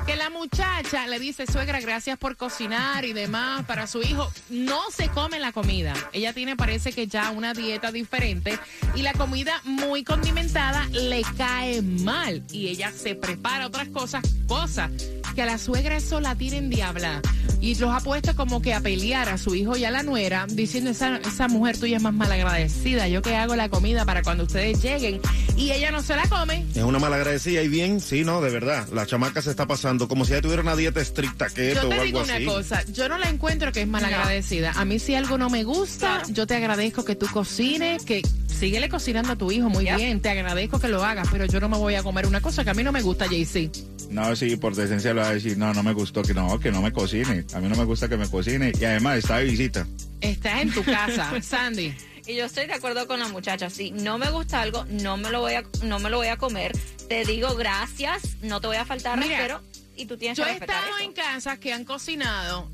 que 0.06 0.16
la 0.16 0.28
muchacha 0.28 1.06
le 1.06 1.18
dice, 1.18 1.46
suegra, 1.46 1.80
gracias 1.80 2.18
por 2.18 2.36
cocinar 2.36 3.06
y 3.06 3.14
demás 3.14 3.64
para 3.64 3.86
su 3.86 4.02
hijo. 4.02 4.30
No 4.50 4.82
se 4.90 5.08
come 5.08 5.38
la 5.40 5.52
comida. 5.52 5.94
Ella 6.12 6.34
tiene, 6.34 6.56
parece 6.56 6.92
que 6.92 7.06
ya 7.06 7.30
una 7.30 7.54
dieta 7.54 7.90
diferente 7.92 8.58
y 8.94 9.02
la 9.02 9.14
comida 9.14 9.60
muy 9.64 10.04
condimentada 10.04 10.86
le 10.88 11.22
cae 11.38 11.80
mal. 11.80 12.42
Y 12.52 12.68
ella 12.68 12.92
se 12.92 13.14
prepara 13.14 13.66
otras 13.66 13.88
cosas, 13.88 14.22
cosas 14.46 14.90
que 15.34 15.42
a 15.42 15.46
la 15.46 15.58
suegra 15.58 15.96
eso 15.96 16.20
la 16.20 16.36
tiene 16.36 16.58
en 16.58 16.70
diabla. 16.70 17.20
y 17.60 17.74
los 17.76 17.90
ha 17.90 18.00
puesto 18.00 18.36
como 18.36 18.60
que 18.60 18.74
a 18.74 18.80
pelear 18.80 19.28
a 19.28 19.38
su 19.38 19.54
hijo 19.54 19.76
y 19.76 19.84
a 19.84 19.90
la 19.90 20.02
nuera, 20.02 20.46
diciendo 20.48 20.90
esa, 20.90 21.16
esa 21.16 21.48
mujer 21.48 21.78
tuya 21.78 21.96
es 21.96 22.02
más 22.02 22.12
malagradecida. 22.12 23.08
Yo 23.08 23.22
que 23.22 23.34
hago 23.34 23.56
la 23.56 23.68
comida 23.68 23.93
para 24.04 24.22
cuando 24.22 24.44
ustedes 24.44 24.82
lleguen 24.82 25.20
y 25.56 25.70
ella 25.72 25.90
no 25.90 26.02
se 26.02 26.16
la 26.16 26.26
come. 26.28 26.64
Es 26.74 26.82
una 26.82 26.98
malagradecida 26.98 27.62
y 27.62 27.68
bien, 27.68 28.00
sí, 28.00 28.24
no, 28.24 28.40
de 28.40 28.50
verdad. 28.50 28.88
La 28.92 29.06
chamaca 29.06 29.42
se 29.42 29.50
está 29.50 29.66
pasando 29.66 30.08
como 30.08 30.24
si 30.24 30.32
ella 30.32 30.42
tuviera 30.42 30.62
una 30.62 30.74
dieta 30.76 31.00
estricta 31.00 31.48
keto 31.50 31.82
Yo 31.82 31.86
o 31.86 31.88
te 31.90 31.94
algo 31.94 32.04
digo 32.04 32.22
una 32.22 32.34
así. 32.36 32.44
cosa, 32.44 32.82
yo 32.92 33.08
no 33.08 33.18
la 33.18 33.28
encuentro 33.28 33.72
que 33.72 33.82
es 33.82 33.88
malagradecida. 33.88 34.72
A 34.72 34.84
mí 34.84 34.98
si 34.98 35.14
algo 35.14 35.38
no 35.38 35.50
me 35.50 35.64
gusta, 35.64 36.22
yo 36.30 36.46
te 36.46 36.56
agradezco 36.56 37.04
que 37.04 37.14
tú 37.14 37.26
cocines, 37.32 38.04
que 38.04 38.22
síguele 38.48 38.88
cocinando 38.88 39.32
a 39.32 39.36
tu 39.36 39.50
hijo 39.52 39.68
muy 39.68 39.84
bien, 39.84 40.20
te 40.20 40.30
agradezco 40.30 40.78
que 40.80 40.88
lo 40.88 41.04
hagas, 41.04 41.28
pero 41.30 41.44
yo 41.46 41.60
no 41.60 41.68
me 41.68 41.76
voy 41.76 41.94
a 41.96 42.02
comer 42.02 42.26
una 42.26 42.40
cosa 42.40 42.64
que 42.64 42.70
a 42.70 42.74
mí 42.74 42.82
no 42.82 42.92
me 42.92 43.02
gusta, 43.02 43.26
JC. 43.26 43.70
No, 44.10 44.36
sí, 44.36 44.54
por 44.56 44.74
decencia 44.76 45.12
lo 45.12 45.22
va 45.22 45.28
a 45.30 45.34
decir, 45.34 45.58
no, 45.58 45.74
no 45.74 45.82
me 45.82 45.92
gustó, 45.92 46.22
que 46.22 46.34
no, 46.34 46.60
que 46.60 46.70
no 46.70 46.80
me 46.82 46.92
cocine. 46.92 47.44
A 47.52 47.58
mí 47.60 47.68
no 47.68 47.74
me 47.74 47.84
gusta 47.84 48.08
que 48.08 48.16
me 48.16 48.28
cocine. 48.28 48.70
Y 48.80 48.84
además 48.84 49.18
está 49.18 49.38
de 49.38 49.44
visita. 49.44 49.86
Estás 50.20 50.62
en 50.62 50.72
tu 50.72 50.84
casa, 50.84 51.32
Sandy. 51.42 51.92
Y 52.26 52.36
yo 52.36 52.46
estoy 52.46 52.66
de 52.66 52.72
acuerdo 52.72 53.06
con 53.06 53.20
la 53.20 53.28
muchacha. 53.28 53.68
Si 53.70 53.90
no 53.90 54.16
me 54.18 54.30
gusta 54.30 54.62
algo, 54.62 54.84
no 54.88 55.16
me 55.16 55.30
lo 55.30 55.40
voy 55.40 55.54
a, 55.54 55.64
no 55.82 55.98
me 55.98 56.08
lo 56.10 56.16
voy 56.18 56.28
a 56.28 56.36
comer. 56.38 56.72
Te 57.08 57.24
digo 57.24 57.54
gracias, 57.54 58.22
no 58.40 58.60
te 58.60 58.66
voy 58.66 58.76
a 58.76 58.84
faltar 58.84 59.18
respeto 59.18 59.60
y 59.96 60.06
tú 60.06 60.16
tienes 60.16 60.38
Yo 60.38 60.44
que 60.44 60.50
he 60.50 60.54
estado 60.54 60.86
eso. 60.96 60.98
en 61.04 61.12
casas 61.12 61.58
que 61.58 61.72
han 61.72 61.84
cocinado 61.84 62.68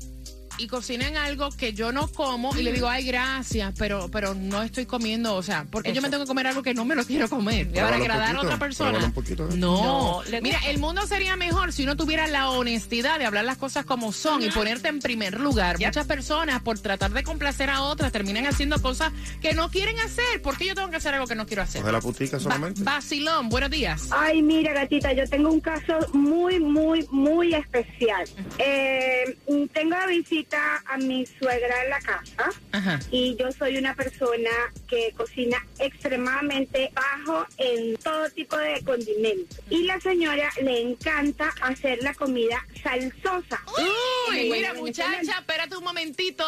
y 0.61 0.67
cocinan 0.67 1.17
algo 1.17 1.49
que 1.51 1.73
yo 1.73 1.91
no 1.91 2.07
como 2.07 2.55
y 2.55 2.61
le 2.61 2.71
digo, 2.71 2.87
ay, 2.87 3.03
gracias, 3.03 3.73
pero, 3.77 4.09
pero 4.11 4.35
no 4.35 4.61
estoy 4.61 4.85
comiendo, 4.85 5.35
o 5.35 5.41
sea, 5.41 5.65
porque 5.71 5.91
yo 5.93 6.01
me 6.01 6.09
tengo 6.09 6.23
que 6.23 6.27
comer 6.27 6.45
algo 6.47 6.61
que 6.61 6.73
no 6.75 6.85
me 6.85 6.95
lo 6.95 7.03
quiero 7.03 7.27
comer 7.29 7.71
para 7.71 7.95
agradar 7.95 8.35
a 8.35 8.41
otra 8.41 8.59
persona. 8.59 8.89
pruébalo 8.91 9.07
un 9.07 9.13
poquito, 9.13 9.45
¿eh? 9.49 9.55
No, 9.55 9.81
No, 9.81 10.23
le 10.29 10.41
mira, 10.41 10.59
el 10.67 10.77
mundo 10.77 11.05
sería 11.07 11.35
mejor 11.35 11.73
si 11.73 11.83
uno 11.83 11.95
tuviera 11.97 12.27
la 12.27 12.49
honestidad 12.51 13.17
de 13.17 13.25
hablar 13.25 13.43
las 13.45 13.57
cosas 13.57 13.85
como 13.85 14.11
son 14.11 14.43
y 14.43 14.49
ponerte 14.51 14.87
en 14.89 14.99
primer 14.99 15.39
lugar. 15.39 15.77
Muchas 15.79 16.05
personas, 16.05 16.61
por 16.61 16.77
tratar 16.79 17.11
de 17.11 17.23
complacer 17.23 17.69
a 17.69 17.81
otras, 17.81 18.11
terminan 18.11 18.45
haciendo 18.45 18.79
cosas 18.81 19.11
que 19.41 19.53
no 19.53 19.69
quieren 19.71 19.99
hacer. 19.99 20.41
¿Por 20.43 20.57
qué 20.57 20.67
yo 20.67 20.75
tengo 20.75 20.89
que 20.91 20.97
hacer 20.97 21.13
algo 21.15 21.25
que 21.27 21.35
no 21.35 21.45
quiero 21.47 21.63
hacer? 21.63 21.81
Coge 21.81 21.91
la 21.91 22.01
putica 22.01 22.37
Ba- 22.37 22.43
solamente. 22.43 22.83
Vacilón, 22.83 23.49
buenos 23.49 23.71
días. 23.71 24.09
Ay, 24.11 24.41
mira, 24.41 24.73
gatita, 24.73 25.11
yo 25.13 25.27
tengo 25.27 25.49
un 25.49 25.59
caso 25.59 25.97
muy, 26.13 26.59
muy, 26.59 27.07
muy 27.11 27.53
especial. 27.55 28.27
Eh, 28.59 29.37
tengo 29.73 29.95
de 29.97 30.05
visita 30.51 30.83
a 30.85 30.97
mi 30.97 31.25
suegra 31.25 31.83
en 31.83 31.89
la 31.89 31.99
casa 31.99 32.49
Ajá. 32.71 32.99
y 33.11 33.35
yo 33.37 33.51
soy 33.51 33.77
una 33.77 33.95
persona 33.95 34.49
que 34.87 35.13
cocina 35.15 35.57
extremadamente 35.79 36.91
bajo 36.93 37.45
en 37.57 37.95
todo 37.97 38.29
tipo 38.31 38.57
de 38.57 38.81
condimentos. 38.83 39.59
Y 39.69 39.83
la 39.83 39.99
señora 39.99 40.49
le 40.61 40.81
encanta 40.81 41.53
hacer 41.61 41.99
la 42.03 42.13
comida 42.13 42.65
salsosa. 42.83 43.61
Uy, 44.29 44.49
mira, 44.49 44.73
muchacha, 44.73 45.39
espérate 45.39 45.77
un 45.77 45.83
momentito. 45.83 46.43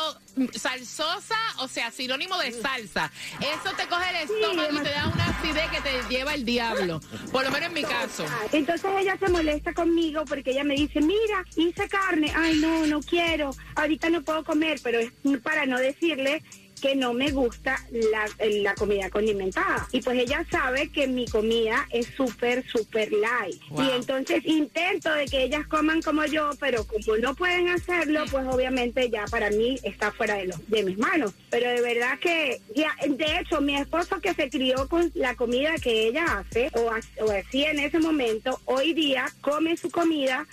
Salsosa, 0.54 1.38
o 1.60 1.68
sea, 1.68 1.92
sinónimo 1.92 2.38
de 2.40 2.52
salsa. 2.52 3.12
Eso 3.40 3.76
te 3.76 3.88
coge 3.88 4.10
el 4.10 4.30
estómago 4.30 4.80
y 4.80 4.84
te 4.84 4.90
da 4.90 5.08
una 5.08 5.13
acidez 5.54 5.70
que 5.72 5.82
te 5.82 6.14
lleva 6.14 6.34
el 6.34 6.46
diablo. 6.46 7.00
Por 7.32 7.44
lo 7.44 7.52
menos 7.52 7.70
en 7.70 7.74
mi 7.74 7.84
caso. 7.84 8.26
Entonces 8.52 8.90
ella 9.00 9.18
se 9.18 9.30
molesta 9.30 9.74
conmigo 9.74 10.24
porque 10.26 10.52
ella 10.52 10.64
me 10.64 10.76
dice, 10.76 11.02
mira, 11.02 11.46
hice 11.56 11.88
carne, 11.88 12.32
ay 12.36 12.60
no, 12.60 12.86
no 12.88 13.02
quiero, 13.02 13.52
ahorita 13.76 14.10
no 14.10 14.22
puedo 14.24 14.44
comer, 14.44 14.80
pero 14.84 15.00
es 15.00 15.12
para 15.42 15.66
no 15.66 15.78
decirle 15.78 16.44
que 16.84 16.98
no 16.98 17.14
me 17.14 17.32
gusta 17.32 17.80
la, 17.92 18.26
la 18.62 18.76
comida 18.76 19.10
condimentada. 19.10 19.88
Y 19.94 20.02
pues 20.02 20.20
ella 20.20 20.46
sabe 20.52 20.90
que 20.90 21.08
mi 21.08 21.26
comida 21.26 21.88
es 21.92 22.08
súper, 22.08 22.68
súper 22.68 23.10
light. 23.14 23.58
Wow. 23.70 23.84
Y 23.86 23.92
entonces 23.92 24.44
intento 24.46 25.10
de 25.14 25.26
que 25.28 25.44
ellas 25.44 25.66
coman 25.68 26.02
como 26.02 26.26
yo, 26.26 26.50
pero 26.60 26.86
como 26.86 27.16
no 27.22 27.36
pueden 27.36 27.70
hacerlo, 27.70 28.26
pues 28.30 28.46
obviamente 28.48 29.10
ya 29.10 29.24
para 29.32 29.50
mí 29.50 29.80
está 29.84 30.12
fuera 30.12 30.36
de, 30.36 30.48
los, 30.48 30.70
de 30.70 30.84
mis 30.84 30.98
manos. 30.98 31.32
Pero 31.50 31.70
de 31.70 31.80
verdad 31.80 32.20
que, 32.20 32.60
ya, 32.76 32.94
de 33.08 33.40
hecho, 33.40 33.62
mi 33.62 33.78
esposo 33.78 34.20
que 34.20 34.34
se 34.34 34.50
crió 34.50 34.90
con 34.90 35.10
la 35.14 35.36
comida 35.36 35.76
que 35.82 36.08
ella 36.10 36.26
hace, 36.40 36.70
o, 36.74 36.92
o 37.24 37.32
hacía 37.32 37.72
en 37.72 37.80
ese 37.80 38.00
momento, 38.00 38.60
hoy 38.66 38.94
día 38.94 39.32
come 39.40 39.78
su 39.78 39.90
comida 39.90 40.46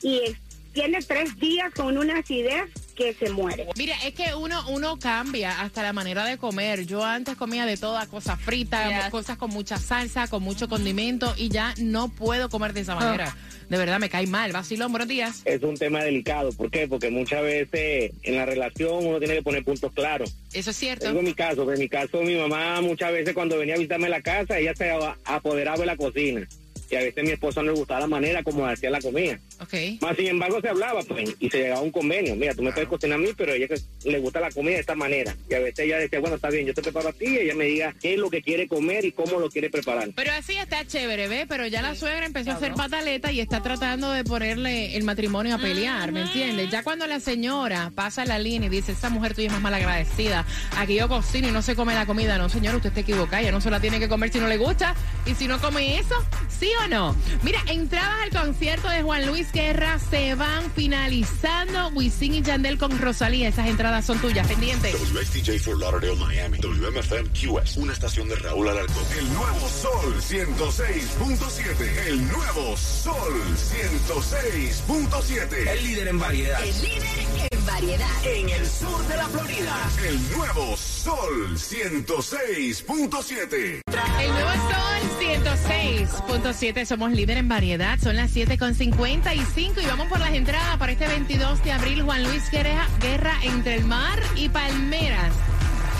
y 0.00 0.20
es- 0.20 0.36
tiene 0.72 0.98
tres 1.02 1.38
días 1.38 1.72
con 1.74 1.96
una 1.98 2.18
acidez 2.18 2.64
que 2.96 3.14
se 3.14 3.30
muere. 3.30 3.66
Mira, 3.76 3.94
es 4.04 4.14
que 4.14 4.34
uno, 4.34 4.62
uno 4.68 4.98
cambia 4.98 5.60
hasta 5.62 5.82
la 5.82 5.92
manera 5.92 6.24
de 6.24 6.36
comer. 6.38 6.86
Yo 6.86 7.04
antes 7.04 7.36
comía 7.36 7.64
de 7.66 7.76
toda, 7.76 8.06
cosas 8.06 8.40
fritas, 8.40 8.88
Yes. 8.90 9.10
cosas 9.10 9.38
con 9.38 9.50
mucha 9.50 9.78
salsa, 9.78 10.28
con 10.28 10.42
mucho 10.42 10.68
condimento, 10.68 11.34
y 11.36 11.48
ya 11.48 11.74
no 11.78 12.08
puedo 12.08 12.48
comer 12.50 12.72
de 12.74 12.80
esa 12.80 12.94
manera. 12.94 13.34
De 13.70 13.78
verdad, 13.78 13.98
me 13.98 14.10
cae 14.10 14.26
mal. 14.26 14.52
Vacilón, 14.52 14.92
buenos 14.92 15.08
días. 15.08 15.40
es 15.46 15.62
un 15.62 15.76
tema 15.76 16.02
delicado. 16.04 16.52
¿Por 16.52 16.70
qué? 16.70 16.86
Porque 16.86 17.10
muchas 17.10 17.42
veces 17.42 18.12
en 18.22 18.36
la 18.36 18.44
relación 18.44 19.06
uno 19.06 19.18
tiene 19.18 19.34
que 19.36 19.42
poner 19.42 19.64
puntos 19.64 19.90
claros. 19.92 20.34
Eso 20.52 20.70
es 20.70 20.76
cierto. 20.76 21.06
Tengo 21.06 21.22
mi 21.22 21.32
caso, 21.32 21.70
en 21.72 21.78
mi 21.78 21.88
caso 21.88 22.20
mi 22.22 22.34
mamá 22.36 22.80
muchas 22.82 23.12
veces 23.12 23.32
cuando 23.32 23.56
venía 23.56 23.74
a 23.74 23.78
visitarme 23.78 24.06
a 24.08 24.10
la 24.10 24.20
casa, 24.20 24.58
ella 24.58 24.74
se 24.74 24.90
apoderaba 25.24 25.78
de 25.78 25.86
la 25.86 25.96
cocina. 25.96 26.46
Y 26.92 26.96
a 26.96 26.98
veces 26.98 27.18
a 27.18 27.22
mi 27.22 27.30
esposa 27.30 27.62
no 27.62 27.72
le 27.72 27.78
gustaba 27.78 28.00
la 28.00 28.06
manera 28.06 28.42
como 28.42 28.66
hacía 28.66 28.90
la 28.90 29.00
comida. 29.00 29.38
Ok. 29.60 29.74
Más 30.02 30.14
sin 30.14 30.26
embargo 30.26 30.60
se 30.60 30.68
hablaba 30.68 31.02
pues 31.02 31.34
y 31.40 31.48
se 31.48 31.62
llegaba 31.62 31.80
a 31.80 31.82
un 31.82 31.90
convenio. 31.90 32.36
Mira, 32.36 32.54
tú 32.54 32.62
me 32.62 32.70
puedes 32.70 32.86
cocinar 32.86 33.18
a 33.18 33.22
mí, 33.22 33.30
pero 33.34 33.52
a 33.52 33.56
ella 33.56 33.66
que 33.66 33.80
le 34.04 34.18
gusta 34.18 34.40
la 34.40 34.50
comida 34.50 34.74
de 34.74 34.80
esta 34.80 34.94
manera. 34.94 35.34
Y 35.48 35.54
a 35.54 35.60
veces 35.60 35.86
ella 35.86 35.96
decía, 35.96 36.20
bueno, 36.20 36.36
está 36.36 36.50
bien, 36.50 36.66
yo 36.66 36.74
te 36.74 36.82
preparo 36.82 37.08
a 37.08 37.12
ti 37.14 37.24
y 37.24 37.38
ella 37.38 37.54
me 37.54 37.64
diga 37.64 37.94
qué 37.98 38.12
es 38.12 38.20
lo 38.20 38.28
que 38.28 38.42
quiere 38.42 38.68
comer 38.68 39.06
y 39.06 39.12
cómo 39.12 39.40
lo 39.40 39.48
quiere 39.48 39.70
preparar. 39.70 40.10
Pero 40.14 40.32
así 40.32 40.54
está 40.54 40.86
chévere, 40.86 41.28
¿ves? 41.28 41.46
Pero 41.48 41.66
ya 41.66 41.80
la 41.80 41.94
suegra 41.94 42.26
empezó 42.26 42.50
a 42.50 42.54
hacer 42.56 42.74
pataleta 42.74 43.32
y 43.32 43.40
está 43.40 43.62
tratando 43.62 44.10
de 44.10 44.22
ponerle 44.24 44.94
el 44.94 45.04
matrimonio 45.04 45.54
a 45.54 45.58
pelear, 45.58 46.12
¿me 46.12 46.20
entiendes? 46.20 46.70
Ya 46.70 46.82
cuando 46.82 47.06
la 47.06 47.20
señora 47.20 47.90
pasa 47.94 48.26
la 48.26 48.38
línea 48.38 48.66
y 48.66 48.70
dice, 48.70 48.92
esa 48.92 49.08
mujer 49.08 49.34
tuya 49.34 49.46
es 49.46 49.52
más 49.54 49.62
malagradecida, 49.62 50.44
aquí 50.76 50.96
yo 50.96 51.08
cocino 51.08 51.48
y 51.48 51.52
no 51.52 51.62
se 51.62 51.74
come 51.74 51.94
la 51.94 52.04
comida. 52.04 52.36
No, 52.36 52.50
señor, 52.50 52.74
usted 52.74 52.88
está 52.88 53.00
equivocada, 53.00 53.40
ya 53.40 53.50
no 53.50 53.62
se 53.62 53.70
la 53.70 53.80
tiene 53.80 53.98
que 53.98 54.10
comer 54.10 54.30
si 54.30 54.40
no 54.40 54.46
le 54.46 54.58
gusta. 54.58 54.94
Y 55.24 55.34
si 55.34 55.46
no 55.46 55.58
come 55.58 55.98
eso, 55.98 56.16
¿sí 56.58 56.70
o 56.84 56.88
no? 56.88 57.14
Mira, 57.42 57.60
entradas 57.68 58.22
al 58.22 58.30
concierto 58.30 58.88
de 58.88 59.02
Juan 59.02 59.26
Luis 59.26 59.52
Guerra 59.52 59.98
se 59.98 60.34
van 60.34 60.70
finalizando. 60.72 61.88
Wisin 61.94 62.34
y 62.34 62.42
Yandel 62.42 62.78
con 62.78 62.98
Rosalía. 62.98 63.48
Esas 63.48 63.68
entradas 63.68 64.04
son 64.04 64.18
tuyas, 64.18 64.46
pendientes. 64.46 64.94
WSTJ 64.94 65.58
for 65.60 65.78
Lauderdale, 65.78 66.16
Miami. 66.16 66.58
WMFM 66.58 67.30
QS. 67.30 67.76
Una 67.76 67.92
estación 67.92 68.28
de 68.28 68.34
Raúl 68.36 68.68
Alarcón. 68.68 69.04
El 69.18 69.32
nuevo 69.32 69.68
Sol 69.68 70.14
106.7. 70.20 72.06
El 72.06 72.28
nuevo 72.28 72.76
Sol 72.76 73.42
106.7. 73.56 75.68
El 75.68 75.84
líder 75.84 76.08
en 76.08 76.18
variedad. 76.18 76.62
El 76.62 76.82
líder 76.82 77.02
en 77.50 77.66
variedad. 77.66 78.08
En 78.24 78.48
el 78.48 78.66
sur 78.66 79.06
de 79.06 79.16
la 79.16 79.28
Florida. 79.28 79.90
El 80.06 80.32
nuevo 80.36 80.76
Sol 80.76 81.56
106.7. 81.56 83.80
El 84.20 84.30
nuevo 84.30 84.50
Sol 84.50 85.11
106.7, 85.42 86.86
somos 86.86 87.10
líder 87.10 87.36
en 87.36 87.48
variedad, 87.48 87.98
son 87.98 88.14
las 88.14 88.32
7.55 88.32 89.82
y 89.82 89.86
vamos 89.86 90.06
por 90.06 90.20
las 90.20 90.32
entradas 90.34 90.76
para 90.76 90.92
este 90.92 91.08
22 91.08 91.64
de 91.64 91.72
abril, 91.72 92.02
Juan 92.02 92.22
Luis 92.22 92.48
Guerra, 92.48 92.86
Guerra 93.00 93.34
entre 93.42 93.74
el 93.74 93.84
mar 93.84 94.20
y 94.36 94.48
Palmeras. 94.48 95.34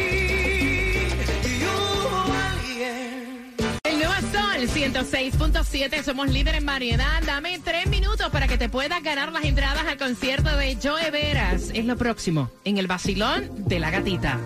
y 1.44 1.64
hubo 1.64 2.24
alguien. 2.52 3.54
El 3.84 3.98
nuevo 3.98 4.14
Sol 4.32 4.68
106.7, 4.68 6.02
somos 6.02 6.28
líder 6.28 6.56
en 6.56 6.66
variedad. 6.66 7.22
Dame 7.24 7.58
tres 7.58 7.86
minutos 7.86 8.30
para 8.30 8.48
que 8.48 8.58
te 8.58 8.68
puedas 8.68 9.02
ganar 9.02 9.32
las 9.32 9.44
entradas 9.44 9.86
al 9.86 9.96
concierto 9.98 10.56
de 10.56 10.76
Joe 10.82 11.10
Veras. 11.10 11.70
Es 11.74 11.84
lo 11.84 11.96
próximo 11.96 12.50
en 12.64 12.78
el 12.78 12.86
vacilón 12.86 13.50
de 13.66 13.78
la 13.78 13.90
gatita. 13.90 14.38